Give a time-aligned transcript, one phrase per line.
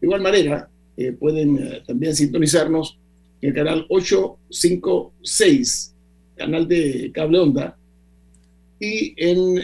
[0.00, 2.98] De igual manera, eh, pueden eh, también sintonizarnos
[3.40, 5.94] en el canal 856,
[6.36, 7.76] canal de cable onda,
[8.78, 9.60] y en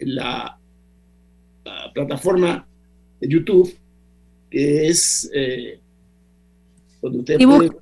[0.00, 0.58] la,
[1.94, 2.66] plataforma
[3.20, 3.72] de YouTube,
[4.50, 5.30] que es
[7.00, 7.72] donde ustedes pueden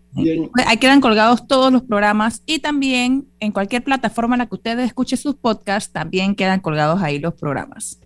[0.66, 4.86] Ahí quedan colgados todos los programas y también en cualquier plataforma en la que ustedes
[4.86, 7.98] escuchen sus podcasts, también quedan colgados ahí los programas.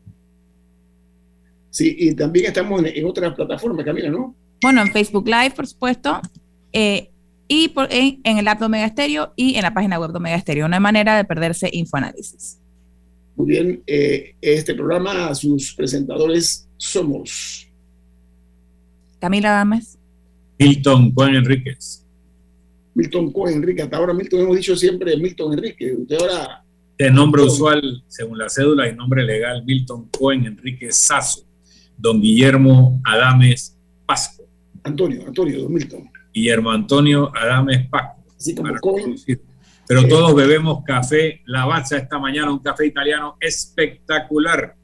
[1.77, 4.35] Sí, y también estamos en, otras plataformas, Camila, ¿no?
[4.63, 6.23] Bueno, en Facebook Live, por supuesto,
[6.73, 7.11] eh,
[7.49, 10.41] y por, en, el app de Omega Stereo y en la página web de Omega
[10.41, 10.69] Stereo.
[10.69, 12.59] No hay manera de perderse Infoanálisis.
[13.35, 17.69] Muy bien, eh, este programa, sus presentadores somos
[19.19, 19.99] Camila Gámez.
[20.59, 22.07] Milton Juan Enríquez.
[22.95, 23.83] Milton Cohen Enrique.
[23.83, 25.93] Hasta ahora Milton hemos dicho siempre Milton Enrique.
[25.93, 26.65] Usted ahora.
[26.97, 31.46] De nombre usual, según la cédula y nombre legal, Milton Cohen Enrique Sazo.
[31.97, 34.45] Don Guillermo Adames Pasco.
[34.83, 36.11] Antonio, Antonio, don Milton.
[36.33, 38.25] Guillermo Antonio Adames Pasco.
[38.37, 38.73] Así como.
[39.89, 44.75] Pero todos bebemos café Lavazza esta mañana, un café italiano espectacular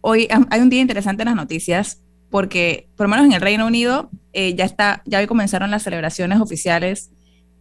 [0.00, 3.66] hoy hay un día interesante en las noticias porque por lo menos en el Reino
[3.66, 7.10] Unido eh, ya está, ya hoy comenzaron las celebraciones oficiales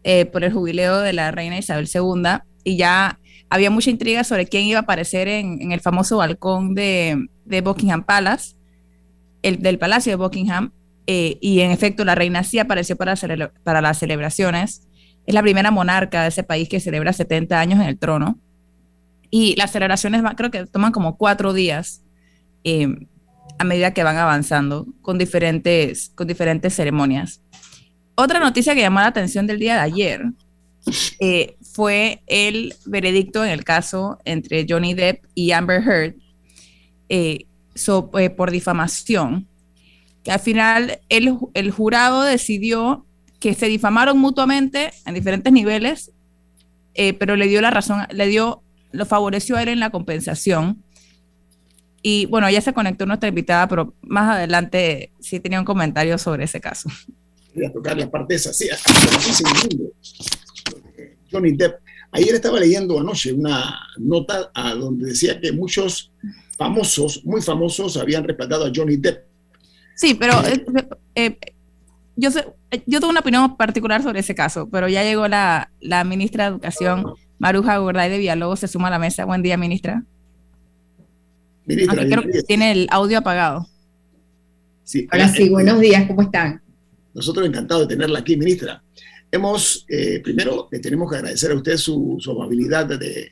[0.04, 4.46] eh, por el jubileo de la reina Isabel II y ya había mucha intriga sobre
[4.46, 7.28] quién iba a aparecer en, el famoso balcón de,
[7.62, 8.56] Buckingham Palace,
[9.42, 10.72] el del Palacio de Buckingham,
[11.08, 13.16] eh, y en efecto la reina sí apareció para,
[13.82, 14.88] las celebraciones.
[15.26, 18.40] Es la primera monarca de ese país que celebra 70 años en el trono.
[19.32, 22.04] Y las celebraciones creo que toman como cuatro días.
[22.64, 22.88] Eh,
[23.60, 27.42] a medida que van avanzando con diferentes, con diferentes ceremonias.
[28.16, 30.22] Otra noticia que llamó la atención del día de ayer
[31.20, 36.16] eh, fue el veredicto en el caso entre Johnny Depp y Amber Heard
[37.10, 37.46] eh,
[38.36, 39.48] por difamación,
[40.24, 43.06] que al final el, el jurado decidió
[43.40, 46.12] que se difamaron mutuamente en diferentes niveles,
[47.18, 48.62] pero le dio la razón, le dio,
[48.92, 50.84] lo favoreció a él en la compensación
[52.02, 56.46] y bueno, ya se conectó nuestra invitada, pero más adelante sí tenía un comentario sobre
[56.46, 56.90] ese caso.
[57.54, 58.70] Voy a tocar la parte esa, sí,
[61.32, 61.80] Johnny Depp.
[62.12, 66.12] Ayer estaba leyendo anoche una nota a donde decía que muchos
[66.60, 69.24] famosos, muy famosos, habían respaldado a Johnny Depp.
[69.96, 70.66] Sí, pero eh,
[71.16, 71.38] eh,
[72.18, 72.46] yo, sé,
[72.86, 76.50] yo tengo una opinión particular sobre ese caso, pero ya llegó la, la ministra de
[76.52, 77.06] Educación,
[77.38, 79.24] Maruja Gorday de Villalobos, se suma a la mesa.
[79.24, 80.04] Buen día, ministra.
[81.66, 83.68] Ministra, creo que tiene el audio apagado.
[84.84, 86.62] Sí, Ahora sí, buenos días, ¿cómo están?
[87.14, 88.84] Nosotros encantados de tenerla aquí, ministra.
[89.32, 93.32] Hemos, eh, primero, le tenemos que agradecer a usted su, amabilidad de,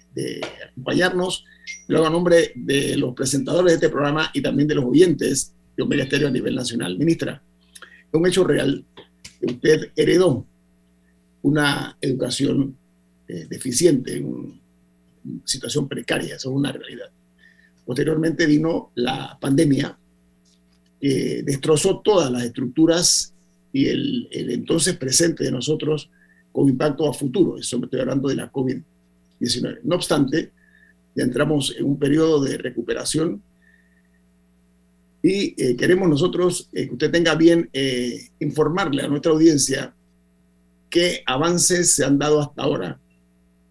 [0.72, 1.44] acompañarnos,
[1.88, 5.84] luego a nombre de los presentadores de este programa y también de los oyentes de
[5.84, 6.98] un ministerio a nivel nacional.
[6.98, 7.42] Ministra,
[7.82, 8.84] es un hecho real
[9.40, 10.46] que usted heredó
[11.44, 12.76] una educación
[13.28, 14.60] eh, deficiente, una
[15.46, 17.10] situación precaria, eso es una realidad.
[17.86, 19.98] Posteriormente vino la pandemia,
[21.00, 23.34] que destrozó todas las estructuras
[23.72, 26.10] y el, entonces presente de nosotros
[26.52, 27.58] con impacto a futuro.
[27.58, 29.80] Eso me estoy hablando de la COVID-19.
[29.84, 30.52] No obstante,
[31.18, 33.42] ya entramos en un periodo de recuperación
[35.24, 39.96] y eh, queremos nosotros eh, que usted tenga bien eh, informarle a nuestra audiencia
[40.92, 43.00] qué avances se han dado hasta ahora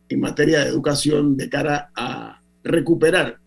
[0.08, 3.38] en materia de educación de cara a recuperar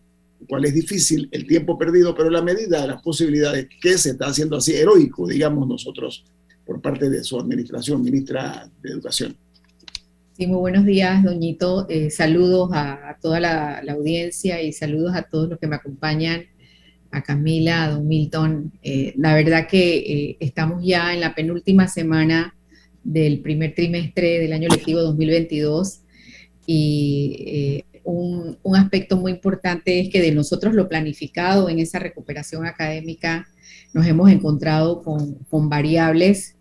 [0.48, 4.28] cual es difícil, el tiempo perdido, pero la medida de las posibilidades que se está
[4.28, 6.24] haciendo así heroico, digamos nosotros,
[6.64, 9.36] por parte de su administración, ministra de Educación.
[10.46, 11.86] Muy buenos días, doñito.
[11.90, 16.46] Eh, saludos a, toda la, audiencia y saludos a todos los que me acompañan,
[17.10, 18.72] a Camila, a don Milton.
[18.82, 22.56] Eh, la verdad que eh, estamos ya en la penúltima semana
[23.04, 26.00] del primer trimestre del año lectivo 2022
[26.66, 33.46] y un, aspecto muy importante es que de nosotros lo planificado en esa recuperación académica
[33.92, 36.56] nos hemos encontrado con, variables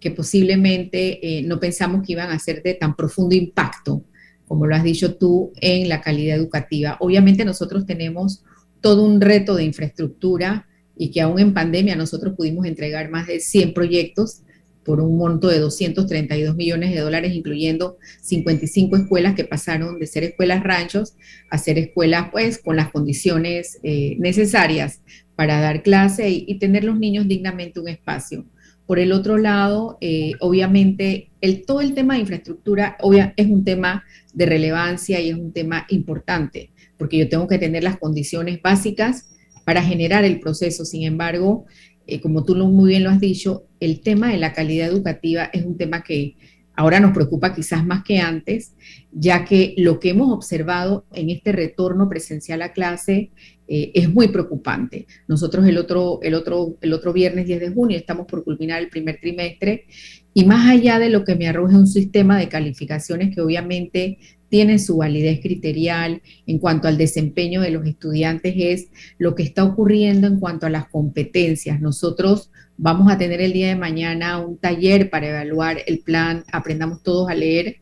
[0.00, 4.04] que posiblemente eh, no pensamos que iban a ser de tan profundo impacto,
[4.46, 6.96] como lo has dicho tú, en la calidad educativa.
[7.00, 8.44] Obviamente nosotros tenemos
[8.80, 10.66] todo un reto de infraestructura
[10.96, 14.42] y que aún en pandemia nosotros pudimos entregar más de 100 proyectos
[14.88, 20.24] por un monto de 232 millones de dólares, incluyendo 55 escuelas que pasaron de ser
[20.24, 21.14] escuelas ranchos
[21.50, 25.02] a ser escuelas pues con las condiciones eh, necesarias
[25.36, 28.46] para dar clase y, tener los niños dignamente un espacio.
[28.88, 31.28] Por el otro lado, eh, obviamente,
[31.66, 32.96] todo el tema de infraestructura
[33.36, 34.02] es un tema
[34.32, 39.28] de relevancia y es un tema importante, porque yo tengo que tener las condiciones básicas
[39.66, 40.86] para generar el proceso.
[40.86, 41.66] Sin embargo,
[42.06, 45.66] eh, como tú muy bien lo has dicho, el tema de la calidad educativa es
[45.66, 46.36] un tema que
[46.78, 48.72] ahora nos preocupa quizás más que antes,
[49.10, 53.32] ya que lo que hemos observado en este retorno presencial a clase
[53.66, 55.08] eh, es muy preocupante.
[55.26, 58.90] Nosotros el otro, el, otro, el otro viernes 10 de junio estamos por culminar el
[58.90, 59.86] primer trimestre
[60.32, 64.18] y más allá de lo que me arroja un sistema de calificaciones que obviamente
[64.48, 69.64] tienen su validez criterial en cuanto al desempeño de los estudiantes es lo que está
[69.64, 71.80] ocurriendo en cuanto a las competencias.
[71.80, 77.02] Nosotros vamos a tener el día de mañana un taller para evaluar el plan Aprendamos
[77.02, 77.76] Todos a Leer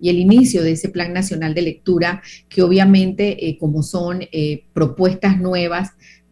[0.00, 4.64] y el inicio de ese Plan Nacional de Lectura, que obviamente eh, como son eh,
[4.72, 5.90] propuestas nuevas,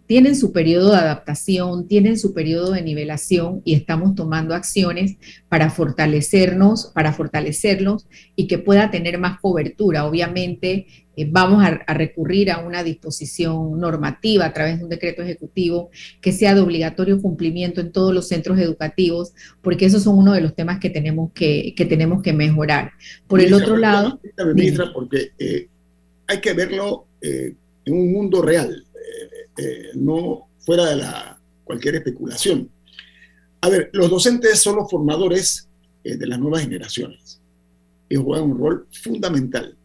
[0.08, 5.18] tienen su periodo de adaptación, tienen su periodo de nivelación y estamos tomando acciones
[5.50, 10.06] para fortalecernos, para fortalecerlos y que pueda tener más cobertura.
[10.06, 15.90] Obviamente eh, vamos a, recurrir a una disposición normativa a través de un decreto ejecutivo
[16.22, 20.40] que sea de obligatorio cumplimiento en todos los centros educativos, porque esos son uno de
[20.40, 22.92] los temas que tenemos que, tenemos que mejorar.
[23.26, 24.18] Por el otro lado...
[24.54, 25.68] Ministra, porque eh,
[26.26, 27.52] hay que verlo eh,
[27.84, 28.86] en un mundo real
[29.58, 32.70] eh, no fuera de la, cualquier especulación.
[33.60, 35.68] A ver, los docentes son los formadores
[36.04, 37.40] eh, de las nuevas generaciones.
[38.08, 39.76] y juegan un rol fundamental.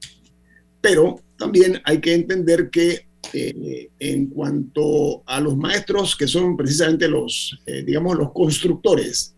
[0.80, 7.08] Pero también hay que entender que eh, en cuanto a los maestros, que son precisamente
[7.08, 9.34] los, digamos, los constructores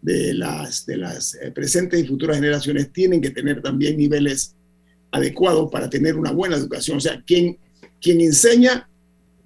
[0.00, 4.54] de las, de las presentes y futuras generaciones, tienen que tener también niveles
[5.10, 6.98] adecuados para tener una buena educación.
[6.98, 7.58] O sea, quien,
[8.00, 8.88] quien enseña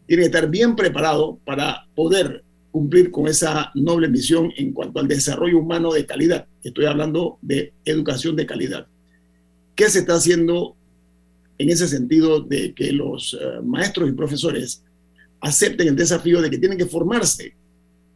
[0.07, 5.07] tiene que estar bien preparado para poder cumplir con esa noble misión en cuanto al
[5.07, 6.47] desarrollo humano de calidad.
[6.65, 8.87] Estoy hablando de educación de calidad.
[9.75, 10.75] ¿Qué se está haciendo
[11.59, 14.83] en ese sentido de que los eh, maestros y profesores
[15.41, 17.55] acepten el desafío de que tienen que formarse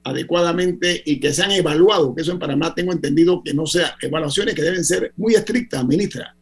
[0.04, 2.14] adecuadamente y que sean evaluados?
[2.14, 5.84] Que eso en Panamá tengo entendido que no sea evaluaciones que deben ser muy estrictas,
[5.86, 6.34] ministra.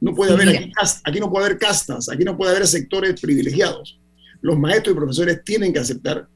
[0.00, 0.72] No puede haber aquí,
[1.04, 3.99] aquí no puede haber castas, aquí no puede haber sectores privilegiados
[4.40, 6.28] los maestros y profesores tienen que aceptar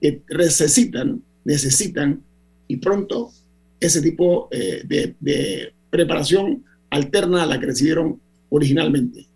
[0.00, 2.22] que necesitan, necesitan
[2.68, 3.30] y pronto
[3.78, 9.26] ese tipo eh, de, preparación alterna a la que recibieron originalmente.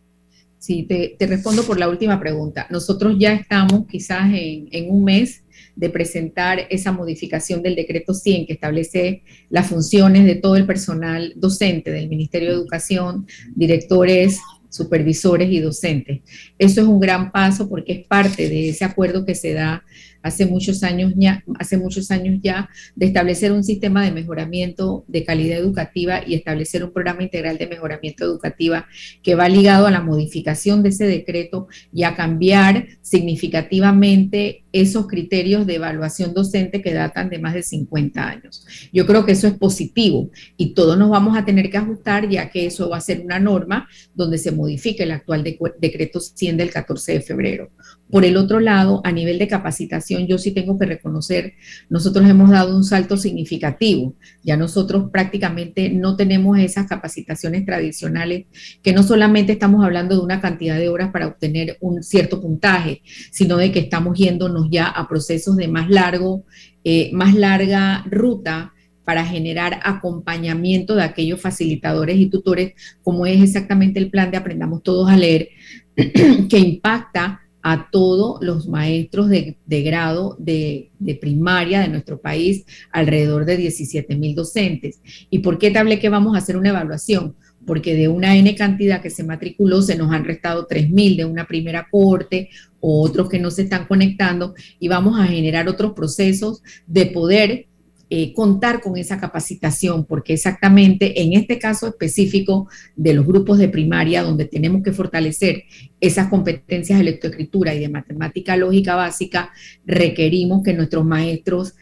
[0.59, 2.67] Sí, te, respondo por la última pregunta.
[2.71, 5.43] Nosotros ya estamos quizás en, en, un mes
[5.75, 11.33] de presentar esa modificación del decreto 100 que establece las funciones de todo el personal
[11.37, 14.39] docente del Ministerio de Educación, directores,
[14.75, 16.21] supervisores y docentes.
[16.59, 19.85] Eso es un gran paso porque es parte de ese acuerdo que se da
[20.25, 25.23] hace muchos años ya, hace muchos años ya de establecer un sistema de mejoramiento de
[25.23, 28.87] calidad educativa y establecer un programa integral de mejoramiento educativa
[29.23, 35.67] que va ligado a la modificación de ese decreto y a cambiar significativamente esos criterios
[35.67, 38.67] de evaluación docente que datan de más de 50 años.
[38.93, 42.51] Yo creo que eso es positivo y todos nos vamos a tener que ajustar ya
[42.51, 45.45] que eso va a ser una norma donde se modifique el actual
[45.79, 47.71] decreto 100 del 14 de febrero.
[48.11, 51.55] Por el otro lado, a nivel de capacitación, yo sí tengo que reconocer,
[51.89, 54.15] nosotros hemos dado un salto significativo.
[54.43, 58.47] Ya nosotros prácticamente no tenemos esas capacitaciones tradicionales,
[58.83, 63.03] que no solamente estamos hablando de una cantidad de horas para obtener un cierto puntaje,
[63.33, 66.45] sino de que estamos yéndonos ya a procesos de más largo,
[66.85, 73.99] eh, más larga ruta para generar acompañamiento de aquellos facilitadores y tutores, como es exactamente
[73.99, 75.49] el plan de Aprendamos Todos a Leer,
[75.95, 83.57] que impacta a todos los maestros de, grado de, primaria de nuestro país, alrededor de
[83.57, 85.01] 17 mil docentes.
[85.31, 87.35] ¿Y por qué te hablé que vamos a hacer una evaluación?
[87.67, 91.25] Porque de una N cantidad que se matriculó, se nos han restado 3 mil de
[91.25, 95.95] una primera corte o otros que no se están conectando y vamos a generar otros
[95.95, 97.69] procesos de poder
[98.17, 103.69] eh, contar con esa capacitación, porque exactamente en este caso específico de los grupos de
[103.69, 105.65] primaria, donde tenemos que fortalecer
[105.99, 109.51] esas competencias de lectoescritura y de matemática lógica básica,
[109.85, 111.75] requerimos que nuestros maestros,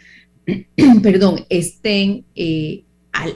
[1.02, 2.24] perdón, estén...
[2.34, 2.84] Eh,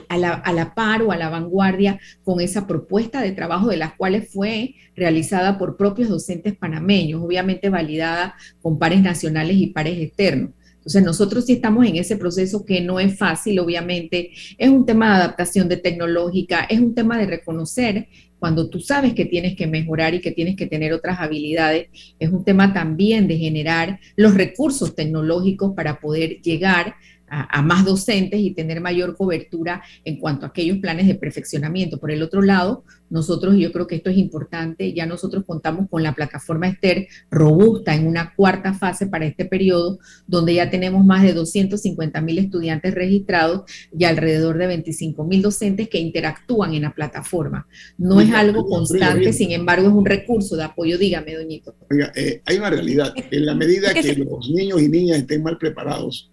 [0.09, 3.77] a, la, a, la, par o a la vanguardia con esa propuesta de trabajo de
[3.77, 9.99] las cuales fue realizada por propios docentes panameños, obviamente validada con pares nacionales y pares
[9.99, 10.49] externos.
[10.87, 15.09] Entonces, nosotros sí estamos en ese proceso que no es fácil, obviamente, es un tema
[15.09, 18.07] de adaptación de tecnológica, es un tema de reconocer
[18.39, 22.29] cuando tú sabes que tienes que mejorar y que tienes que tener otras habilidades, es
[22.29, 26.95] un tema también de generar los recursos tecnológicos para poder llegar
[27.29, 31.99] a, más docentes y tener mayor cobertura en cuanto a aquellos planes de perfeccionamiento.
[31.99, 36.03] Por el otro lado, nosotros, yo creo que esto es importante, ya nosotros contamos con
[36.03, 41.23] la plataforma Esther robusta en una cuarta fase para este periodo, donde ya tenemos más
[41.23, 46.93] de 250 mil estudiantes registrados y alrededor de 25 mil docentes que interactúan en la
[46.93, 47.67] plataforma.
[47.97, 50.97] No es algo constante, sin embargo, es un recurso de apoyo.
[50.97, 51.75] Dígame, doñito.
[51.89, 53.13] Oiga, eh, hay una realidad.
[53.31, 56.31] En la medida que los niños y niñas estén mal preparados,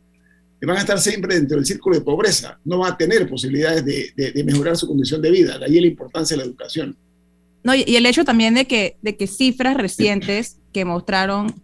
[0.62, 4.44] van a estar siempre dentro del círculo de pobreza, no van a tener posibilidades de,
[4.44, 5.58] mejorar su condición de vida.
[5.58, 6.96] De ahí la importancia de la educación.
[7.62, 11.54] No, y el hecho también de que, de que cifras recientes que mostraron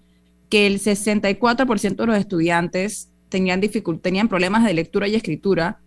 [0.49, 3.61] que el 64% de los estudiantes tenían,
[4.03, 5.79] tenían problemas de lectura y escritura,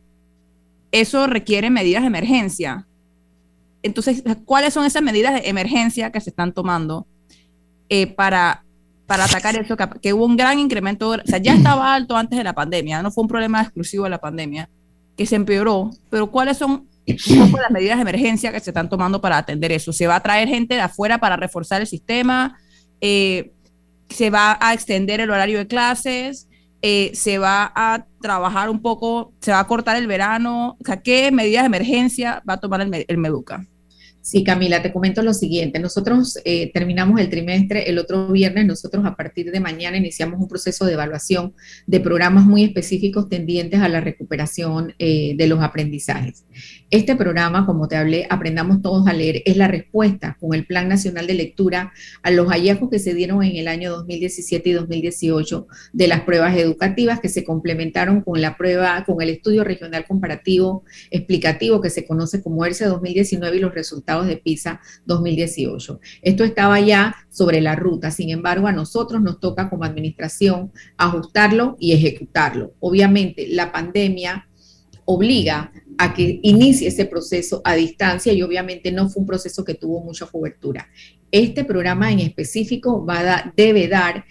[0.91, 2.88] eso requiere medidas de emergencia.
[3.83, 7.05] Entonces, ¿cuáles son esas medidas de emergencia que se están tomando
[7.89, 8.62] eh, para
[9.13, 12.43] para atacar eso, que, hubo un gran incremento, o sea, ya estaba alto antes de
[12.43, 14.67] la pandemia, no fue un problema exclusivo de la pandemia,
[15.15, 19.38] que se empeoró, pero ¿cuáles son las medidas de emergencia que se están tomando para
[19.38, 19.93] atender eso?
[19.93, 22.58] ¿Se va a traer gente de afuera para reforzar el sistema?
[23.01, 23.51] Eh,
[24.10, 26.48] ¿Se va a extender el horario de clases?
[26.82, 29.32] Eh, ¿Se va a trabajar un poco?
[29.41, 30.75] ¿Se va a cortar el verano?
[30.82, 33.63] O sea, ¿qué medidas de emergencia va a tomar el, el Meduca?
[34.24, 35.80] Sí, Camila, te comento lo siguiente.
[35.80, 38.65] Nosotros eh, terminamos el trimestre el otro viernes.
[38.65, 41.53] Nosotros a partir de mañana iniciamos un proceso de evaluación
[41.88, 46.46] de programas muy específicos tendientes a la recuperación eh, de los aprendizajes.
[46.89, 50.88] Este programa, como te hablé, Aprendamos Todos a Leer, es la respuesta con el Plan
[50.88, 55.68] Nacional de Lectura a los hallazgos que se dieron en el año 2017 y 2018
[55.92, 60.86] de las pruebas educativas que se complementaron con la prueba, con el estudio regional comparativo
[61.12, 66.00] explicativo que se conoce como ERCE 2019 y los resultados de PISA 2018.
[66.22, 71.75] Esto estaba ya sobre la ruta, sin embargo, a nosotros nos toca como administración ajustarlo
[71.79, 72.74] y ejecutarlo.
[72.79, 74.48] Obviamente, la pandemia
[75.05, 79.74] obliga a que inicie ese proceso a distancia y obviamente no fue un proceso que
[79.74, 80.88] tuvo mucha cobertura.
[81.32, 84.25] Este programa en específico va debe dar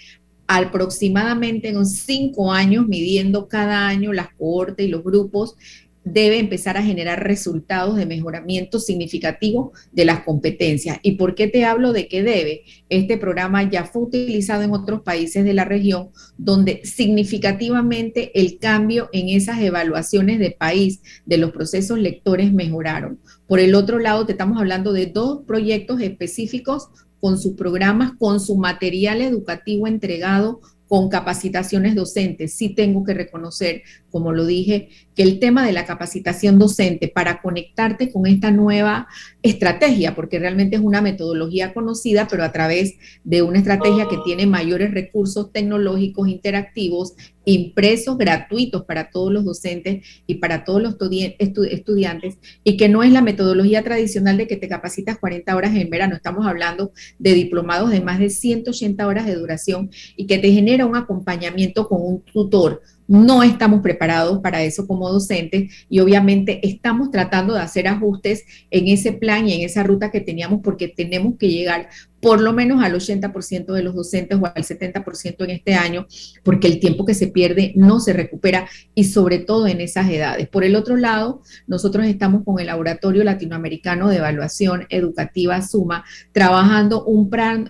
[0.46, 5.56] aproximadamente en cinco años, midiendo cada año las cohortes y los grupos
[6.04, 10.98] debe empezar a generar resultados de mejoramiento significativo de las competencias.
[11.02, 12.62] ¿Y por qué te hablo de que debe?
[12.88, 19.08] Este programa ya fue utilizado en otros países de la región donde significativamente el cambio
[19.12, 23.20] en esas evaluaciones de país de los procesos lectores mejoraron.
[23.46, 26.88] Por el otro lado, te estamos hablando de dos proyectos específicos
[27.20, 30.60] con sus programas, con su material educativo entregado
[30.92, 32.52] con capacitaciones docentes.
[32.52, 33.82] Sí tengo que reconocer,
[34.12, 39.08] como lo dije, que el tema de la capacitación docente para conectarte con esta nueva
[39.42, 44.46] estrategia, porque realmente es una metodología conocida, pero a través de una estrategia que tiene
[44.46, 47.14] mayores recursos tecnológicos interactivos
[47.44, 50.96] impresos gratuitos para todos los docentes y para todos los
[51.70, 55.90] estudiantes y que no es la metodología tradicional de que te capacitas 40 horas en
[55.90, 56.14] verano.
[56.14, 60.86] Estamos hablando de diplomados de más de 180 horas de duración y que te genera
[60.86, 67.10] un acompañamiento con un tutor no estamos preparados para eso como docentes y obviamente estamos
[67.10, 71.34] tratando de hacer ajustes en ese plan y en esa ruta que teníamos porque tenemos
[71.38, 71.90] que llegar
[72.22, 76.06] por lo menos al 80% de los docentes o al 70% en este año,
[76.44, 80.48] porque el tiempo que se pierde no se recupera y sobre todo en esas edades.
[80.48, 87.04] Por el otro lado, nosotros estamos con el Laboratorio Latinoamericano de Evaluación Educativa SUMA, trabajando
[87.04, 87.68] un plan,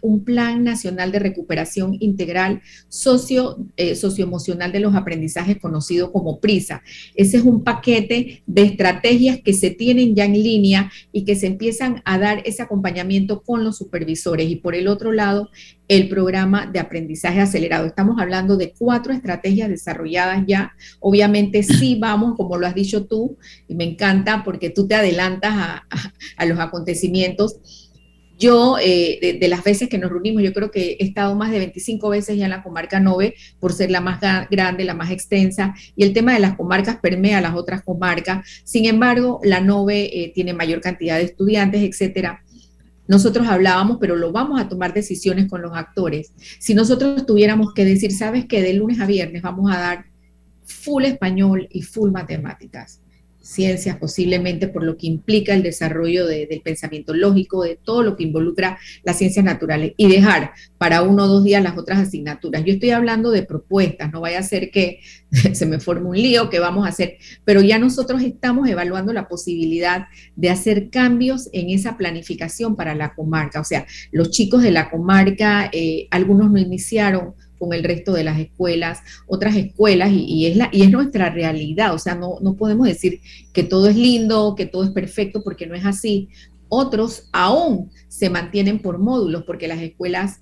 [0.62, 6.82] nacional de recuperación integral socio, eh, socioemocional de los aprendizajes conocido como PRISA.
[7.14, 11.46] Ese es un paquete de estrategias que se tienen ya en línea y que se
[11.46, 15.50] empiezan a dar ese acompañamiento con los supervisores y por el otro lado
[15.88, 17.86] el programa de aprendizaje acelerado.
[17.86, 20.72] Estamos hablando de cuatro estrategias desarrolladas ya.
[21.00, 23.36] Obviamente sí vamos, como lo has dicho tú,
[23.68, 27.56] y me encanta porque tú te adelantas a, los acontecimientos.
[28.38, 31.58] Yo, eh, de, las veces que nos reunimos, yo creo que he estado más de
[31.58, 34.18] 25 veces ya en la comarca Nove, por ser la más
[34.50, 38.48] grande, la más extensa, y el tema de las comarcas permea las otras comarcas.
[38.64, 42.42] Sin embargo, la Nove eh, tiene mayor cantidad de estudiantes, etcétera
[43.06, 46.32] nosotros hablábamos, pero lo vamos a tomar decisiones con los actores.
[46.58, 50.06] Si nosotros tuviéramos que decir, sabes que de lunes a viernes vamos a dar
[50.64, 53.01] full español y full matemáticas.
[53.42, 58.22] Ciencias posiblemente por lo que implica el desarrollo del pensamiento lógico, de todo lo que
[58.22, 62.64] involucra las ciencias naturales y dejar para uno o dos días las otras asignaturas.
[62.64, 65.00] Yo estoy hablando de propuestas, no vaya a ser que
[65.52, 69.28] se me forme un lío, que vamos a hacer, pero ya nosotros estamos evaluando la
[69.28, 70.06] posibilidad
[70.36, 73.60] de hacer cambios en esa planificación para la comarca.
[73.60, 78.24] O sea, los chicos de la comarca, eh, algunos no iniciaron con el resto de
[78.24, 81.94] las escuelas, otras escuelas, y, es, la, y es nuestra realidad.
[81.94, 83.20] O sea, no, no podemos decir
[83.52, 86.28] que todo es lindo, que todo es perfecto, porque no es así.
[86.68, 90.40] Otros aún se mantienen por módulos, porque las escuelas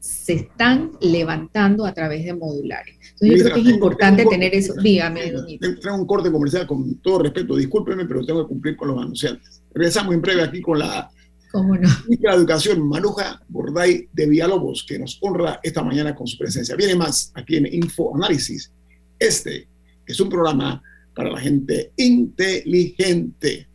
[0.00, 2.96] se están levantando a través de modulares.
[3.20, 4.72] Entonces, yo creo que es importante tener eso.
[4.82, 5.78] Dígame, doñita.
[5.78, 9.62] Traigo un corte comercial con todo respeto, discúlpeme, pero tengo que cumplir con los anunciantes.
[9.74, 11.10] Regresamos en breve aquí con la
[11.52, 11.88] ¿Cómo no?
[12.04, 16.74] Ministra de Educación, Manuja Borday de Villalobos, que nos honra esta mañana con su presencia.
[16.76, 18.72] Viene más aquí en Info Análisis.
[19.18, 19.68] Este
[20.06, 20.82] es un programa
[21.14, 23.68] para la gente inteligente.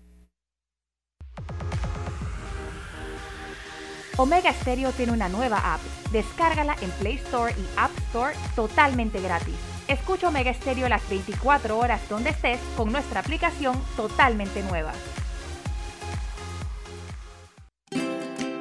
[4.17, 5.81] Omega Stereo tiene una nueva app.
[6.11, 9.53] Descárgala en Play Store y App Store totalmente gratis.
[9.87, 14.93] Escucha Omega Stereo las 24 horas donde estés con nuestra aplicación totalmente nueva.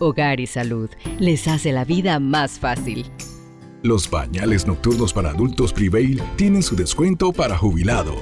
[0.00, 3.06] Hogar y Salud les hace la vida más fácil.
[3.82, 8.14] Los pañales nocturnos para adultos Prevail tienen su descuento para jubilado.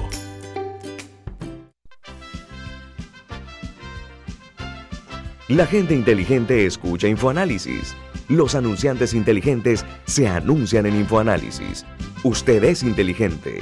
[5.47, 7.95] La gente inteligente escucha InfoAnálisis.
[8.27, 11.85] Los anunciantes inteligentes se anuncian en InfoAnálisis.
[12.23, 13.61] Usted es inteligente.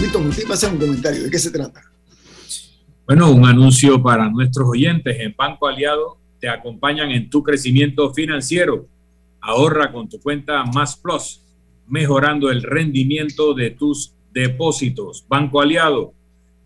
[0.00, 1.24] Milton, usted un comentario.
[1.24, 1.82] ¿De qué se trata?
[3.06, 5.20] Bueno, un anuncio para nuestros oyentes.
[5.20, 8.86] En Banco Aliado te acompañan en tu crecimiento financiero.
[9.40, 11.42] Ahorra con tu cuenta Más Plus,
[11.86, 15.26] mejorando el rendimiento de tus depósitos.
[15.28, 16.14] Banco Aliado,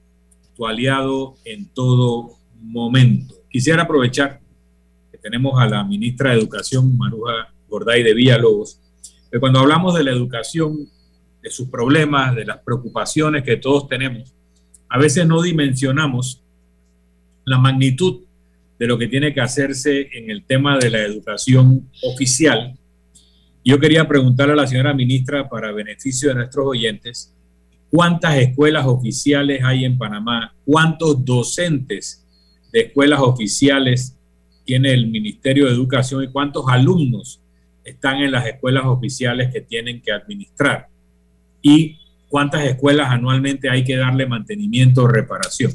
[0.56, 3.34] tu aliado en todo momento.
[3.50, 4.40] Quisiera aprovechar
[5.10, 8.80] que tenemos a la ministra de Educación, Maruja Gorday de Villalobos,
[9.30, 10.88] que cuando hablamos de la educación,
[11.42, 14.34] de sus problemas, de las preocupaciones que todos tenemos,
[14.88, 16.42] a veces no dimensionamos
[17.44, 18.22] la magnitud
[18.78, 22.77] de lo que tiene que hacerse en el tema de la educación oficial.
[23.64, 27.35] Yo quería preguntarle a la señora ministra, para beneficio de nuestros oyentes,
[27.90, 30.55] ¿cuántas escuelas oficiales hay en Panamá?
[30.64, 32.25] ¿Cuántos docentes
[32.73, 34.16] de escuelas oficiales
[34.64, 37.40] tiene el Ministerio de Educación y cuántos alumnos
[37.85, 40.88] están en las escuelas oficiales que tienen que administrar?
[41.61, 45.73] Y ¿cuántas escuelas anualmente hay que darle mantenimiento o reparación?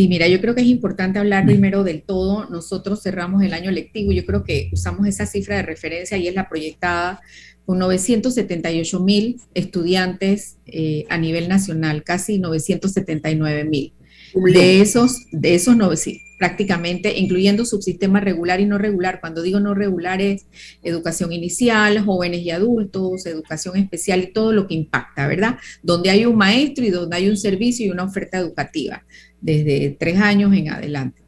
[0.00, 2.48] Sí, mira, yo creo que es importante hablar primero del todo.
[2.48, 6.34] Nosotros cerramos el año lectivo, yo creo que usamos esa cifra de referencia y es
[6.34, 7.20] la proyectada
[7.66, 13.92] con 978 mil estudiantes eh, a nivel nacional, casi 979 mil.
[14.54, 15.90] De esos, de esos no,
[16.40, 19.20] prácticamente, incluyendo subsistemas regular y no regular.
[19.20, 20.46] Cuando digo no regular es
[20.82, 25.58] educación inicial, jóvenes y adultos, educación especial y todo lo que impacta, ¿verdad?
[25.82, 29.04] Donde hay un maestro y donde hay un servicio y una oferta educativa,
[29.38, 31.19] desde tres años en adelante.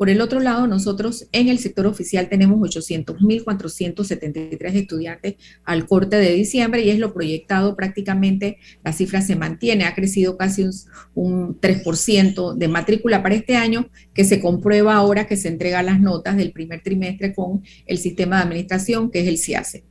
[0.00, 6.32] Por el otro lado, nosotros en el sector oficial tenemos 800.473 estudiantes al corte de
[6.32, 10.72] diciembre y es lo proyectado prácticamente, la cifra se mantiene, ha crecido casi un,
[11.14, 16.00] un 3% de matrícula para este año, que se comprueba ahora que se entregan las
[16.00, 19.84] notas del primer trimestre con el sistema de administración, que es el CIACE.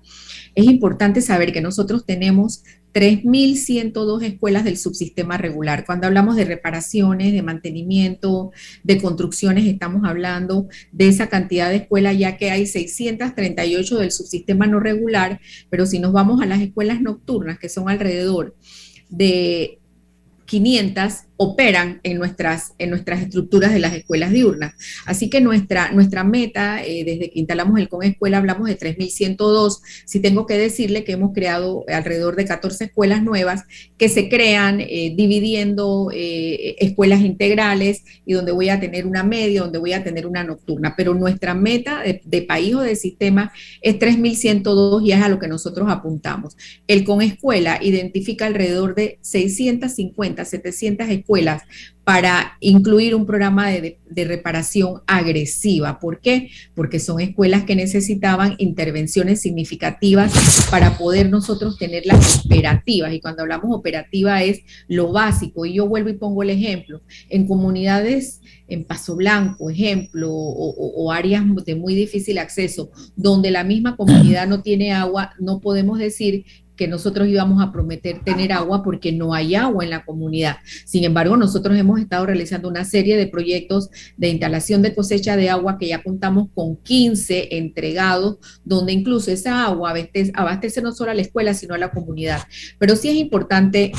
[0.55, 5.85] Es importante saber que nosotros tenemos 3.102 escuelas del subsistema regular.
[5.85, 8.51] Cuando hablamos de reparaciones, de mantenimiento,
[8.83, 14.65] de construcciones, estamos hablando de esa cantidad de escuelas, ya que hay 638 del subsistema
[14.65, 18.55] no regular, pero si nos vamos a las escuelas nocturnas, que son alrededor
[19.09, 19.79] de
[20.45, 24.73] 500 operan en nuestras, en nuestras estructuras de las escuelas diurnas.
[25.05, 29.77] Así que nuestra, nuestra meta, eh, desde que instalamos el CON Escuela, hablamos de 3.102.
[30.03, 33.63] Si tengo que decirle que hemos creado alrededor de 14 escuelas nuevas
[33.97, 39.61] que se crean eh, dividiendo eh, escuelas integrales y donde voy a tener una media,
[39.61, 40.93] donde voy a tener una nocturna.
[40.97, 45.39] Pero nuestra meta de, de país o de sistema es 3.102 y es a lo
[45.39, 46.57] que nosotros apuntamos.
[46.85, 51.63] El CON Escuela identifica alrededor de 650, 700 escuelas escuelas
[52.03, 55.99] para incluir un programa de, reparación agresiva.
[55.99, 56.49] ¿Por qué?
[56.73, 63.13] Porque son escuelas que necesitaban intervenciones significativas para poder nosotros tener las operativas.
[63.13, 65.67] Y cuando hablamos operativa es lo básico.
[65.67, 67.01] Y yo vuelvo y pongo el ejemplo.
[67.29, 73.63] En comunidades en Paso Blanco, ejemplo, o, o áreas de muy difícil acceso, donde la
[73.63, 76.45] misma comunidad no tiene agua, no podemos decir
[76.79, 80.59] que nosotros íbamos a prometer tener agua porque no hay agua en la comunidad.
[80.85, 85.49] Sin embargo, nosotros hemos estado realizando una serie de proyectos de instalación de cosecha de
[85.49, 89.93] agua que ya contamos con 15 entregados, donde incluso esa agua
[90.33, 92.43] abastece, no solo a la escuela, sino a la comunidad.
[92.77, 93.91] Pero sí es importante,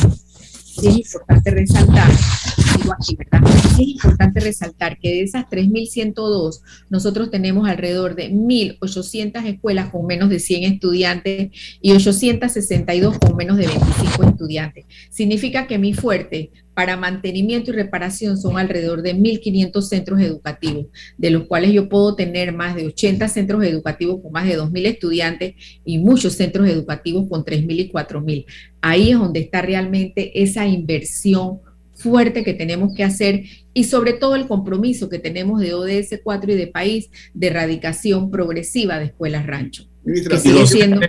[0.80, 2.10] sí es importante resaltar
[2.80, 10.28] es importante resaltar que de esas 3.102, nosotros tenemos alrededor de 1.800 escuelas con menos
[10.28, 14.86] de 100 estudiantes y 862 con menos de 25 estudiantes.
[15.10, 20.86] Significa que mi fuerte para mantenimiento y reparación son alrededor de 1.500 centros educativos,
[21.18, 24.86] de los cuales yo puedo tener más de 80 centros educativos con más de 2.000
[24.86, 28.46] estudiantes y muchos centros educativos con 3.000 y 4.000.
[28.80, 31.60] Ahí es donde está realmente esa inversión
[32.00, 36.52] fuerte que tenemos que hacer y sobre todo el compromiso que tenemos de ODS 4
[36.52, 39.86] y de país de erradicación progresiva de escuelas rancho.
[40.04, 41.00] Ministra, sigue siendo...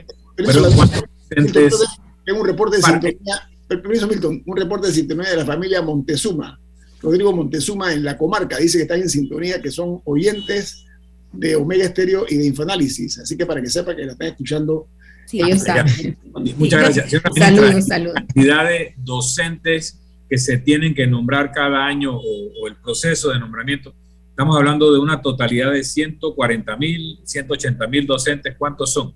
[2.26, 6.60] Tengo un reporte de sintonía, permiso Milton, un reporte de sintonía de la familia Montezuma.
[7.02, 10.86] Rodrigo Montezuma en la comarca dice que están en sintonía, que son oyentes
[11.32, 13.20] de Omega Estéreo y de Infoanálisis.
[13.20, 14.88] Así que para que sepa que la están escuchando.
[15.26, 16.18] Sí, ellos saben.
[16.58, 17.22] Muchas gracias.
[17.38, 18.16] Saludos, saludos.
[18.16, 20.01] Cantidad de docentes
[20.32, 23.94] que se tienen que nombrar cada año o, el proceso de nombramiento.
[24.30, 28.56] Estamos hablando de una totalidad de 140 mil, 180 mil docentes.
[28.58, 29.14] ¿Cuántos son?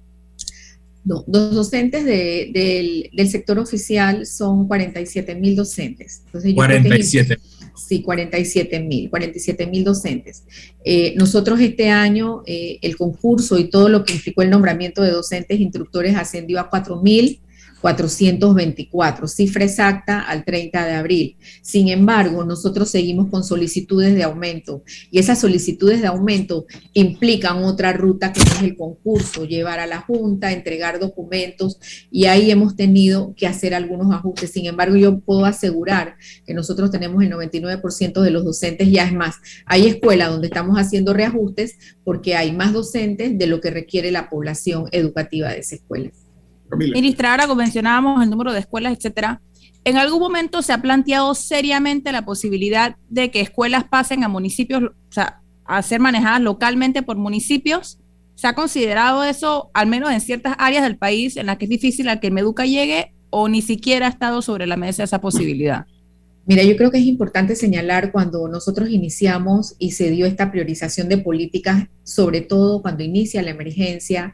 [1.06, 6.22] No, los docentes del, sector oficial son 47 mil docentes.
[6.26, 7.40] Entonces, 47
[7.78, 10.44] Sí, 47 mil, 47 mil docentes.
[10.84, 15.12] Eh, nosotros este año, eh, el concurso y todo lo que implicó el nombramiento de
[15.12, 17.40] docentes instructores ascendió a 4 mil
[17.86, 21.38] 424, cifra exacta al 30 de abril.
[21.62, 27.94] Sin embargo, nosotros seguimos con solicitudes de aumento y esas solicitudes de aumento implican otra
[27.94, 31.78] ruta que es el concurso, llevar a la Junta, entregar documentos
[32.10, 34.50] y ahí hemos tenido que hacer algunos ajustes.
[34.50, 39.14] Sin embargo, yo puedo asegurar que nosotros tenemos el 99% de los docentes, ya es
[39.14, 39.36] más,
[39.68, 44.28] hay escuelas donde estamos haciendo reajustes porque hay más docentes de lo que requiere la
[44.28, 46.10] población educativa de esa escuela.
[46.78, 49.42] Ministra, ahora mencionábamos el número de escuelas, etcétera.
[49.84, 54.84] ¿En algún momento se ha planteado seriamente la posibilidad de que escuelas pasen a municipios,
[54.84, 58.00] o sea, a ser manejadas localmente por municipios?
[58.34, 61.70] ¿Se ha considerado eso, al menos en ciertas áreas del país en las que es
[61.70, 65.86] difícil a que Meduca llegue, o ni siquiera ha estado sobre la mesa esa posibilidad?
[66.48, 71.10] Mira, yo creo que es importante señalar cuando nosotros iniciamos y se dio esta priorización
[71.10, 74.32] de políticas, sobre todo cuando inicia la emergencia,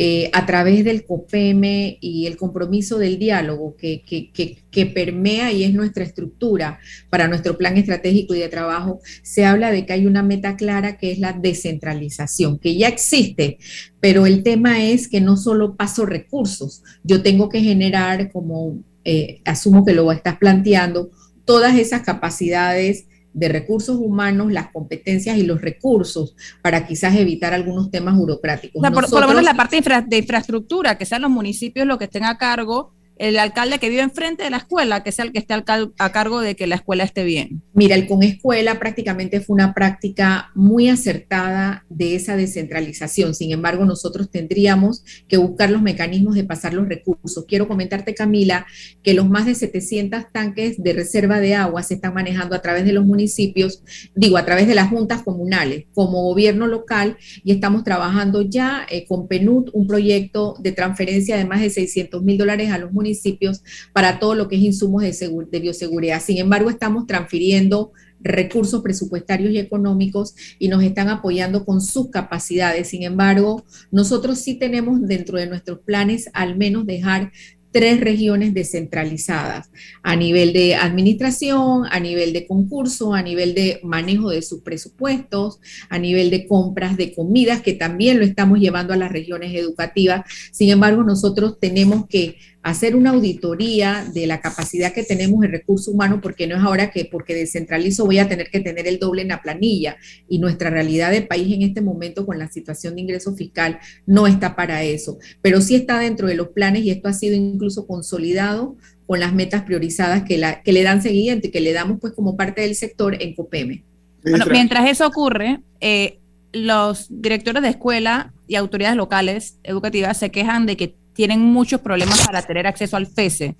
[0.00, 5.74] eh, a través del COPEME y el compromiso del diálogo que, que, permea y es
[5.74, 6.78] nuestra estructura
[7.10, 10.98] para nuestro plan estratégico y de trabajo, se habla de que hay una meta clara
[10.98, 13.58] que es la descentralización, que ya existe,
[13.98, 19.40] pero el tema es que no solo paso recursos, yo tengo que generar, como eh,
[19.44, 21.10] asumo que lo estás planteando,
[21.44, 23.07] todas esas capacidades
[23.38, 28.82] de recursos humanos, las competencias y los recursos para quizás evitar algunos temas burocráticos.
[28.90, 32.36] por, lo menos la parte de infraestructura, que sean los municipios los que estén a
[32.36, 36.12] cargo el alcalde que vive enfrente de la escuela, que sea el que esté a
[36.12, 37.62] cargo de que la escuela esté bien?
[37.74, 43.34] Mira, el con escuela prácticamente fue una práctica muy acertada de esa descentralización.
[43.34, 47.44] Sin embargo, nosotros tendríamos que buscar los mecanismos de pasar los recursos.
[47.46, 48.66] Quiero comentarte, Camila,
[49.02, 52.84] que los más de 700 tanques de reserva de agua se están manejando a través
[52.84, 53.82] de los municipios,
[54.14, 59.06] digo, a través de las juntas comunales como gobierno local y estamos trabajando ya eh,
[59.06, 63.07] con PNUD un proyecto de transferencia de más de 600 mil dólares a los municipios
[63.08, 66.22] municipios para todo lo que es insumos de, de bioseguridad.
[66.22, 72.88] Sin embargo, estamos transfiriendo recursos presupuestarios y económicos y nos están apoyando con sus capacidades.
[72.88, 77.32] Sin embargo, nosotros sí tenemos dentro de nuestros planes al menos dejar
[77.70, 79.70] tres regiones descentralizadas
[80.02, 85.60] a nivel de administración, a nivel de concurso, a nivel de manejo de sus presupuestos,
[85.90, 90.24] a nivel de compras de comidas, que también lo estamos llevando a las regiones educativas.
[90.50, 95.90] Sin embargo, nosotros tenemos que hacer una auditoría de la capacidad que tenemos en recurso
[95.90, 99.22] humano, porque no es ahora que porque descentralizo voy a tener que tener el doble
[99.22, 99.96] en la planilla.
[100.28, 104.26] Y nuestra realidad de país en este momento con la situación de ingreso fiscal no
[104.26, 107.86] está para eso, pero sí está dentro de los planes y esto ha sido incluso
[107.86, 111.98] consolidado con las metas priorizadas que, la, que le dan seguimiento y que le damos
[112.00, 113.82] pues como parte del sector en COPEME.
[114.22, 116.18] Bueno, mientras eso ocurre, eh,
[116.52, 122.24] los directores de escuela y autoridades locales educativas se quejan de que tienen muchos problemas
[122.24, 123.56] para tener acceso al FESE,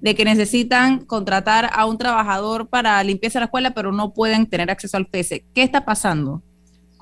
[0.00, 4.46] de que necesitan contratar a un trabajador para limpieza de la escuela, pero no pueden
[4.46, 5.44] tener acceso al FESE.
[5.54, 6.42] ¿Qué está pasando?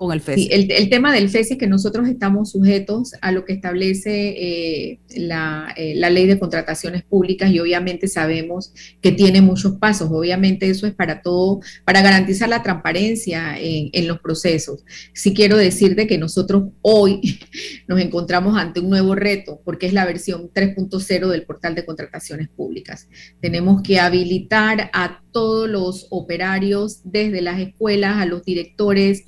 [0.01, 0.49] Con el FESI.
[0.51, 5.75] el, tema del FESI es que nosotros estamos sujetos a lo que establece eh, la,
[5.77, 10.09] eh, la, ley de contrataciones públicas y obviamente sabemos que tiene muchos pasos.
[10.11, 14.87] Obviamente eso es para todo, para garantizar la transparencia en, en los procesos.
[15.13, 17.39] Sí quiero decirte que nosotros hoy
[17.87, 22.49] nos encontramos ante un nuevo reto porque es la versión 3.0 del portal de contrataciones
[22.49, 23.07] públicas.
[23.43, 29.25] Tenemos que habilitar a todos los operarios, desde las escuelas a los directores,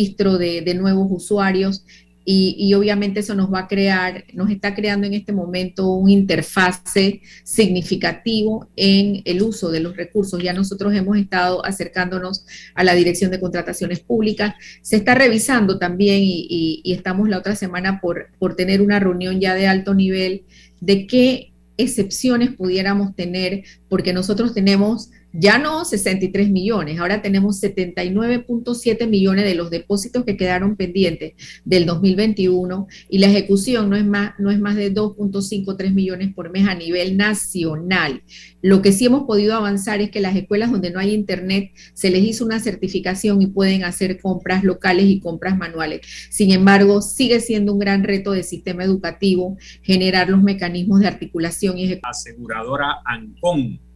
[0.00, 1.84] registro de, nuevos usuarios.
[2.32, 7.22] Y, obviamente eso nos va a crear, nos está creando en este momento un interfase
[7.42, 10.40] significativo en el uso de los recursos.
[10.40, 14.54] Ya nosotros hemos estado acercándonos a la Dirección de Contrataciones Públicas.
[14.80, 19.40] Se está revisando también y, y estamos la otra semana por, por tener una reunión
[19.40, 20.44] ya de alto nivel
[20.80, 29.08] de qué excepciones pudiéramos tener, porque nosotros tenemos ya no 63 millones, ahora tenemos 79.7
[29.08, 34.32] millones de los depósitos que quedaron pendientes del 2021 y la ejecución no es más,
[34.38, 38.22] no es más de 2.53 millones por mes a nivel nacional.
[38.62, 42.10] Lo que sí hemos podido avanzar es que las escuelas donde no hay internet se
[42.10, 46.00] les hizo una certificación y pueden hacer compras locales y compras manuales.
[46.30, 51.78] Sin embargo, sigue siendo un gran reto del sistema educativo generar los mecanismos de articulación
[51.78, 52.10] y ejecución.
[52.10, 53.89] Aseguradora ANCON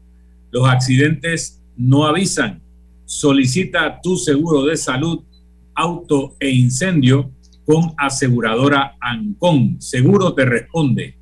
[0.55, 2.63] los accidentes no avisan.
[3.07, 5.25] Solicita tu seguro de salud,
[5.75, 7.33] auto e incendio
[7.67, 9.81] con aseguradora Ancon.
[9.81, 11.19] Seguro te responde.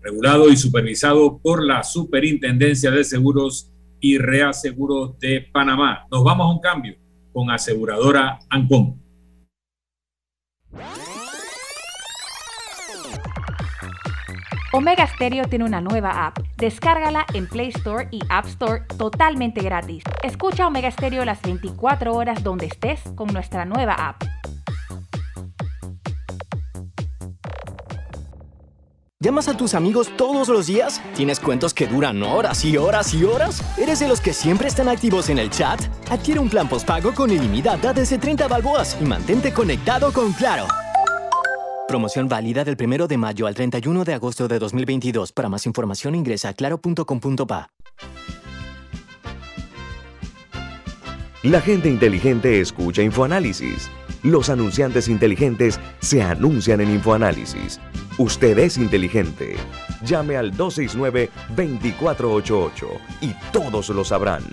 [0.00, 6.06] Regulado y supervisado por la Superintendencia de Seguros y Reaseguros de Panamá.
[6.08, 6.94] Nos vamos a un cambio
[7.32, 9.00] con aseguradora Ancon.
[14.72, 16.38] Omega Stereo tiene una nueva app.
[16.56, 20.04] Descárgala en Play Store y App Store totalmente gratis.
[20.22, 24.22] Escucha Omega Stereo las 24 horas donde estés con nuestra nueva app.
[29.22, 31.02] ¿Llamas a tus amigos todos los días?
[31.14, 33.62] ¿Tienes cuentos que duran horas y horas y horas?
[33.76, 35.78] ¿Eres de los que siempre están activos en el chat?
[36.10, 40.68] Adquiere un plan postpago con ilimitada desde 30 balboas y mantente conectado con Claro.
[41.90, 45.32] Promoción válida del 1 de mayo al 31 de agosto de 2022.
[45.32, 47.68] Para más información ingresa a claro.com.pa.
[51.42, 53.90] La gente inteligente escucha InfoAnálisis.
[54.22, 57.80] Los anunciantes inteligentes se anuncian en InfoAnálisis.
[58.18, 59.56] Usted es inteligente.
[60.04, 62.86] Llame al 269-2488
[63.20, 64.44] y todos lo sabrán.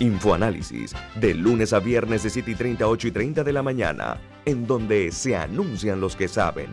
[0.00, 4.18] Infoanálisis, de lunes a viernes de 7 y 30, 8 y 30 de la mañana,
[4.44, 6.70] en donde se anuncian los que saben.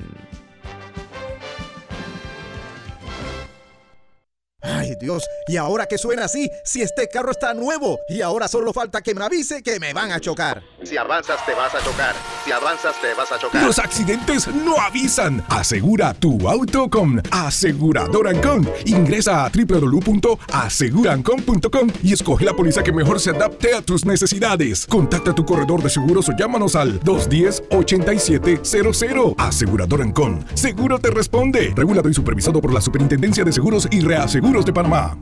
[4.71, 6.51] Ay Dios, ¿y ahora que suena así?
[6.63, 10.11] Si este carro está nuevo y ahora solo falta que me avise que me van
[10.11, 10.61] a chocar.
[10.83, 12.13] Si avanzas te vas a chocar.
[12.45, 13.63] Si avanzas te vas a chocar.
[13.63, 15.43] Los accidentes no avisan.
[15.49, 18.69] Asegura tu auto con Aseguradora Ancon.
[18.85, 24.85] Ingresa a www.asegurancon.com y escoge la póliza que mejor se adapte a tus necesidades.
[24.87, 29.33] Contacta a tu corredor de seguros o llámanos al 210-8700.
[29.37, 30.45] Aseguradora Ancon.
[30.53, 31.73] Seguro te responde.
[31.75, 35.17] Regulado y supervisado por la Superintendencia de Seguros y Reaseguros de Panamá.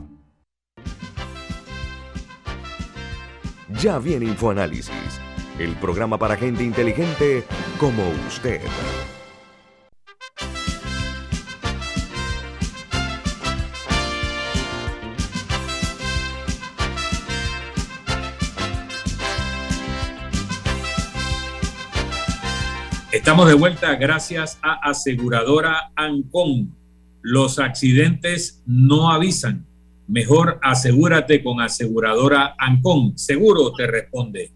[3.80, 5.20] Ya viene InfoAnálisis,
[5.58, 7.44] el programa para gente inteligente
[7.78, 8.60] como usted.
[23.12, 26.77] Estamos de vuelta gracias a aseguradora Ancon.
[27.22, 29.66] Los accidentes no avisan.
[30.06, 33.18] Mejor asegúrate con aseguradora Ancon.
[33.18, 34.52] Seguro te responde.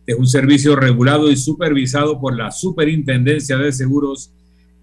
[0.00, 4.32] Este es un servicio regulado y supervisado por la Superintendencia de Seguros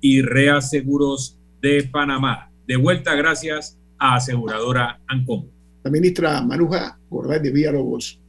[0.01, 2.51] y Reaseguros de Panamá.
[2.67, 5.49] De vuelta gracias a aseguradora Ancon.
[5.83, 8.19] La ministra Maruja Gorday de Villalobos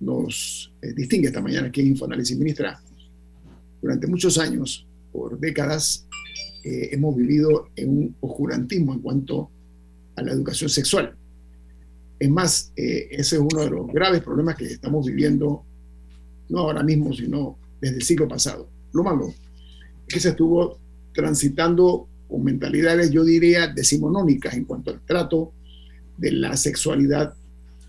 [0.00, 2.36] nos eh, distingue esta mañana aquí en Infoanálisis.
[2.36, 2.80] Ministra,
[3.80, 6.08] durante muchos años, por décadas,
[6.62, 9.50] eh, hemos vivido en un oscurantismo en cuanto
[10.16, 11.14] a la educación sexual.
[12.18, 15.64] Es más, eh, ese es uno de los graves problemas que estamos viviendo,
[16.50, 18.68] no ahora mismo, sino desde el siglo pasado.
[18.92, 19.28] Lo malo
[20.06, 20.78] es que se estuvo
[21.14, 25.52] transitando con mentalidades, yo diría, decimonónicas en cuanto al trato
[26.18, 27.34] de la sexualidad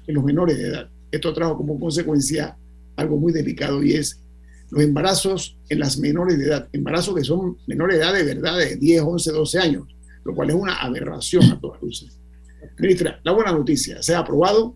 [0.08, 0.90] en los menores de edad.
[1.12, 2.58] Esto trajo como consecuencia
[2.96, 4.21] algo muy delicado y es
[4.72, 8.58] los embarazos en las menores de edad, embarazos que son menores de edad de verdad,
[8.58, 9.84] de 10, 11, 12 años,
[10.24, 12.18] lo cual es una aberración a todas luces.
[12.80, 14.76] Ministra, la buena noticia, se ha aprobado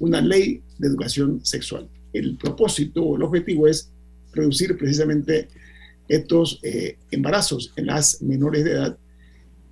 [0.00, 1.88] una ley de educación sexual.
[2.12, 3.92] El propósito, el objetivo es
[4.32, 5.48] reducir precisamente
[6.08, 8.98] estos eh, embarazos en las menores de edad,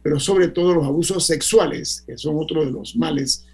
[0.02, 3.44] pero sobre todo los abusos sexuales, que son otro de los males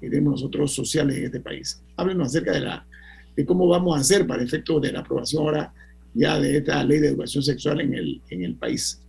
[0.00, 1.82] que tenemos nosotros sociales en este país.
[1.96, 2.86] Háblenos acerca de la
[3.38, 5.72] de cómo vamos a hacer para efecto de la aprobación ahora
[6.12, 9.00] ya de esta ley de educación sexual en el, en el país.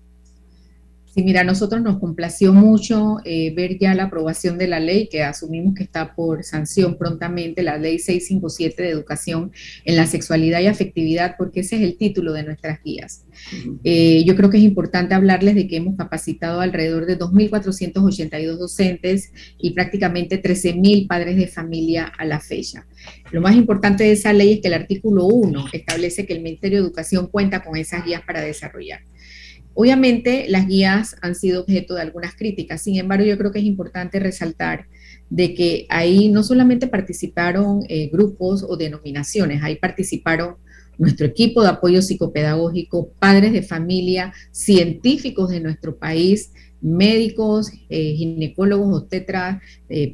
[1.14, 5.08] Sí, mira, a nosotros nos complació mucho eh, ver ya la aprobación de la ley
[5.10, 9.52] que asumimos que está por sanción prontamente, la ley 657 de educación
[9.86, 13.26] en la sexualidad y afectividad, porque ese es el título de nuestras guías.
[13.84, 19.32] Eh, yo creo que es importante hablarles de que hemos capacitado alrededor de 2.482 docentes
[19.58, 22.86] y prácticamente 13.000 padres de familia a la fecha.
[23.32, 26.80] Lo más importante de esa ley es que el artículo 1 establece que el Ministerio
[26.80, 29.02] de Educación cuenta con esas guías para desarrollar.
[29.82, 33.66] Obviamente las guías han sido objeto de algunas críticas, sin embargo yo creo que es
[33.66, 34.88] importante resaltar
[35.30, 40.56] de que ahí no solamente participaron eh, grupos o denominaciones, ahí participaron
[40.98, 49.04] nuestro equipo de apoyo psicopedagógico, padres de familia, científicos de nuestro país, médicos, eh, ginecólogos,
[49.04, 50.14] obstetras, eh,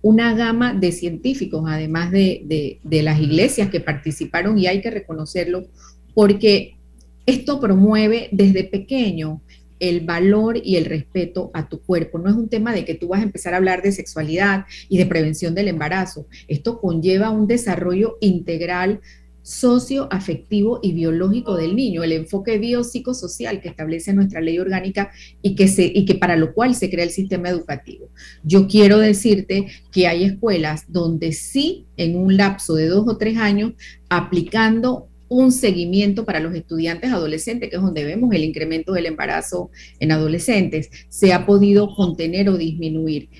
[0.00, 5.66] una gama de científicos, además de, de las iglesias que participaron, y hay que reconocerlo,
[6.14, 6.79] porque
[7.26, 9.42] esto promueve desde pequeño
[9.80, 12.18] el valor y el respeto a tu cuerpo.
[12.18, 14.98] No es un tema de que tú vas a empezar a hablar de sexualidad y
[14.98, 16.26] de prevención del embarazo.
[16.48, 19.00] Esto conlleva un desarrollo integral
[19.42, 25.10] socioafectivo y biológico del niño, el enfoque biopsicosocial que establece nuestra ley orgánica
[25.42, 28.10] y que, se, y que para lo cual se crea el sistema educativo.
[28.44, 33.38] Yo quiero decirte que hay escuelas donde sí, en un lapso de dos o tres
[33.38, 33.72] años,
[34.08, 39.70] aplicando un seguimiento para los estudiantes adolescentes, que es donde vemos el incremento del embarazo
[40.00, 43.30] en adolescentes, se ha podido contener o disminuir.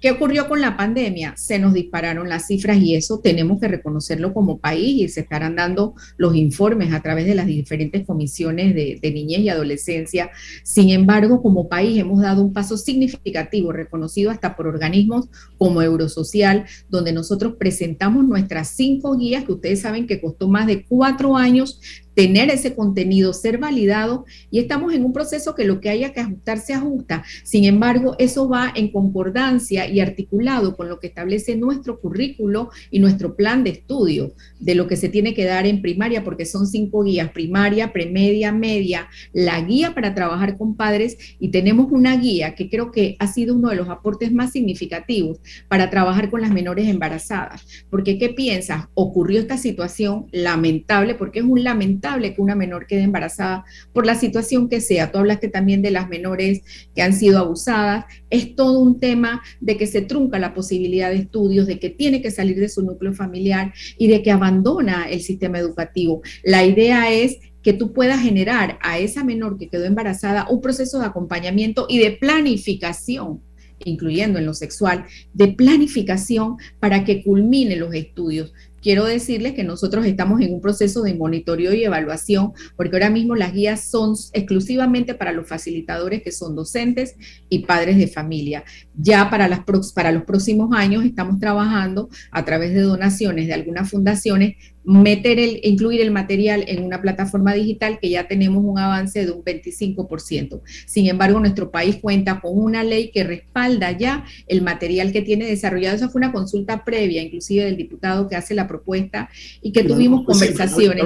[0.00, 1.34] ¿Qué ocurrió con la pandemia?
[1.38, 5.56] Se nos dispararon las cifras y eso tenemos que reconocerlo como país y se estarán
[5.56, 10.30] dando los informes a través de las diferentes comisiones de, niñez y adolescencia.
[10.64, 16.66] Sin embargo, como país hemos dado un paso significativo, reconocido hasta por organismos como Eurosocial,
[16.90, 21.80] donde nosotros presentamos nuestras cinco guías que ustedes saben que costó más de cuatro años
[22.16, 26.20] tener ese contenido, ser validado y estamos en un proceso que lo que haya que
[26.20, 27.22] ajustar se ajusta.
[27.44, 33.00] Sin embargo, eso va en concordancia y articulado con lo que establece nuestro currículo y
[33.00, 36.66] nuestro plan de estudio de lo que se tiene que dar en primaria, porque son
[36.66, 42.54] cinco guías, primaria, premedia, media, la guía para trabajar con padres y tenemos una guía
[42.54, 46.50] que creo que ha sido uno de los aportes más significativos para trabajar con las
[46.50, 47.66] menores embarazadas.
[47.90, 48.86] Porque, ¿qué piensas?
[48.94, 54.14] Ocurrió esta situación lamentable, porque es un lamentable que una menor quede embarazada por la
[54.14, 55.10] situación que sea.
[55.10, 56.62] Tú hablaste también de las menores
[56.94, 58.04] que han sido abusadas.
[58.30, 62.22] Es todo un tema de que se trunca la posibilidad de estudios, de que tiene
[62.22, 66.22] que salir de su núcleo familiar y de que abandona el sistema educativo.
[66.44, 71.00] La idea es que tú puedas generar a esa menor que quedó embarazada un proceso
[71.00, 73.40] de acompañamiento y de planificación
[73.84, 75.04] incluyendo en lo sexual,
[75.34, 78.54] de planificación para que culmine los estudios
[78.86, 83.34] quiero decirles que nosotros estamos en un proceso de monitoreo y evaluación, porque ahora mismo
[83.34, 87.16] las guías son exclusivamente para los facilitadores que son docentes
[87.48, 88.62] y padres de familia.
[88.94, 89.62] Ya para, las,
[89.92, 94.54] para los próximos años estamos trabajando a través de donaciones de algunas fundaciones
[94.86, 99.32] meter el, incluir el material en una plataforma digital que ya tenemos un avance de
[99.32, 100.60] un 25%.
[100.86, 105.46] Sin embargo, nuestro país cuenta con una ley que respalda ya el material que tiene
[105.46, 105.96] desarrollado.
[105.96, 109.28] Esa fue una consulta previa, inclusive del diputado que hace la propuesta
[109.60, 111.04] y que tuvimos conversaciones,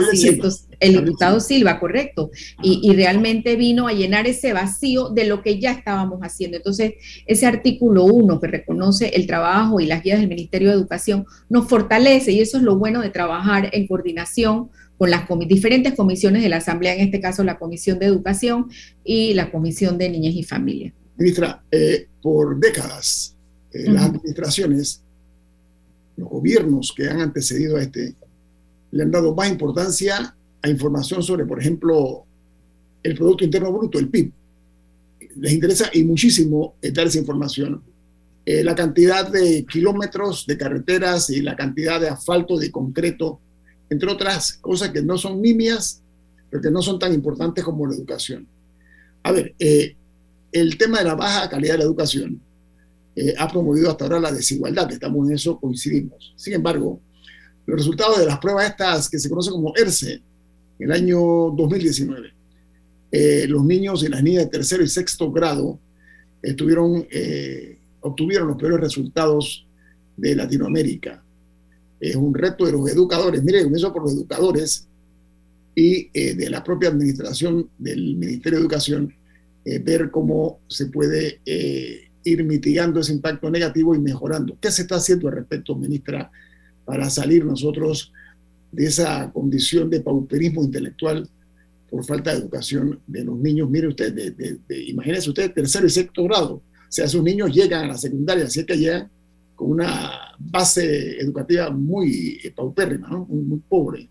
[0.79, 2.31] el diputado Silva, correcto,
[2.63, 6.59] y, y realmente vino a llenar ese vacío de lo que ya estábamos haciendo.
[6.59, 6.95] Entonces,
[7.27, 11.67] ese artículo 1 que reconoce el trabajo y las guías del Ministerio de Educación nos
[11.69, 16.51] fortalece y eso es lo bueno de trabajar en coordinación con las diferentes comisiones de
[16.51, 18.69] la Asamblea, en este caso la Comisión de Educación
[19.03, 20.93] y la Comisión de Niñez y Familia.
[21.17, 23.35] Ministra, eh, por décadas
[23.73, 25.03] eh, las administraciones,
[26.19, 28.15] los gobiernos que han antecedido a este,
[28.91, 32.27] le han dado más importancia a información sobre, por ejemplo,
[33.03, 34.31] el Producto Interno Bruto, el PIB.
[35.37, 37.83] Les interesa y muchísimo eh, dar esa información.
[38.45, 43.41] la cantidad de kilómetros de carreteras y la cantidad de asfalto, de concreto
[43.91, 46.01] entre otras cosas que no son nimias,
[46.49, 48.47] pero que no son tan importantes como la educación.
[49.25, 49.97] A ver, eh,
[50.53, 52.41] el tema de la baja calidad de la educación
[53.17, 56.33] eh, ha promovido hasta ahora la desigualdad, estamos en eso, coincidimos.
[56.37, 57.01] Sin embargo,
[57.67, 60.23] los resultados de las pruebas estas que se conocen como ERCE,
[60.79, 62.33] en el año 2019,
[63.13, 65.79] eh, los niños y las niñas de tercero y sexto grado
[68.01, 69.67] obtuvieron los peores resultados
[70.17, 71.23] de Latinoamérica
[72.01, 73.43] es un reto de los educadores.
[73.43, 74.89] Mire, comienzo por los educadores
[75.75, 79.15] y eh, de la propia administración del Ministerio de Educación,
[79.65, 84.57] eh, ver cómo se puede eh, ir mitigando ese impacto negativo y mejorando.
[84.61, 86.31] ¿Qué se está haciendo al respecto, ministra,
[86.85, 88.13] para salir nosotros
[88.73, 91.29] de esa condición de pauperismo intelectual
[91.91, 93.69] por falta de educación de los niños?
[93.69, 96.55] Mire usted, de, imagínese usted, tercero y sexto grado.
[96.55, 99.11] O sea, esos niños llegan a la secundaria, así que llegan
[99.61, 104.09] con una base educativa muy eh, paupérrima, muy, pobre.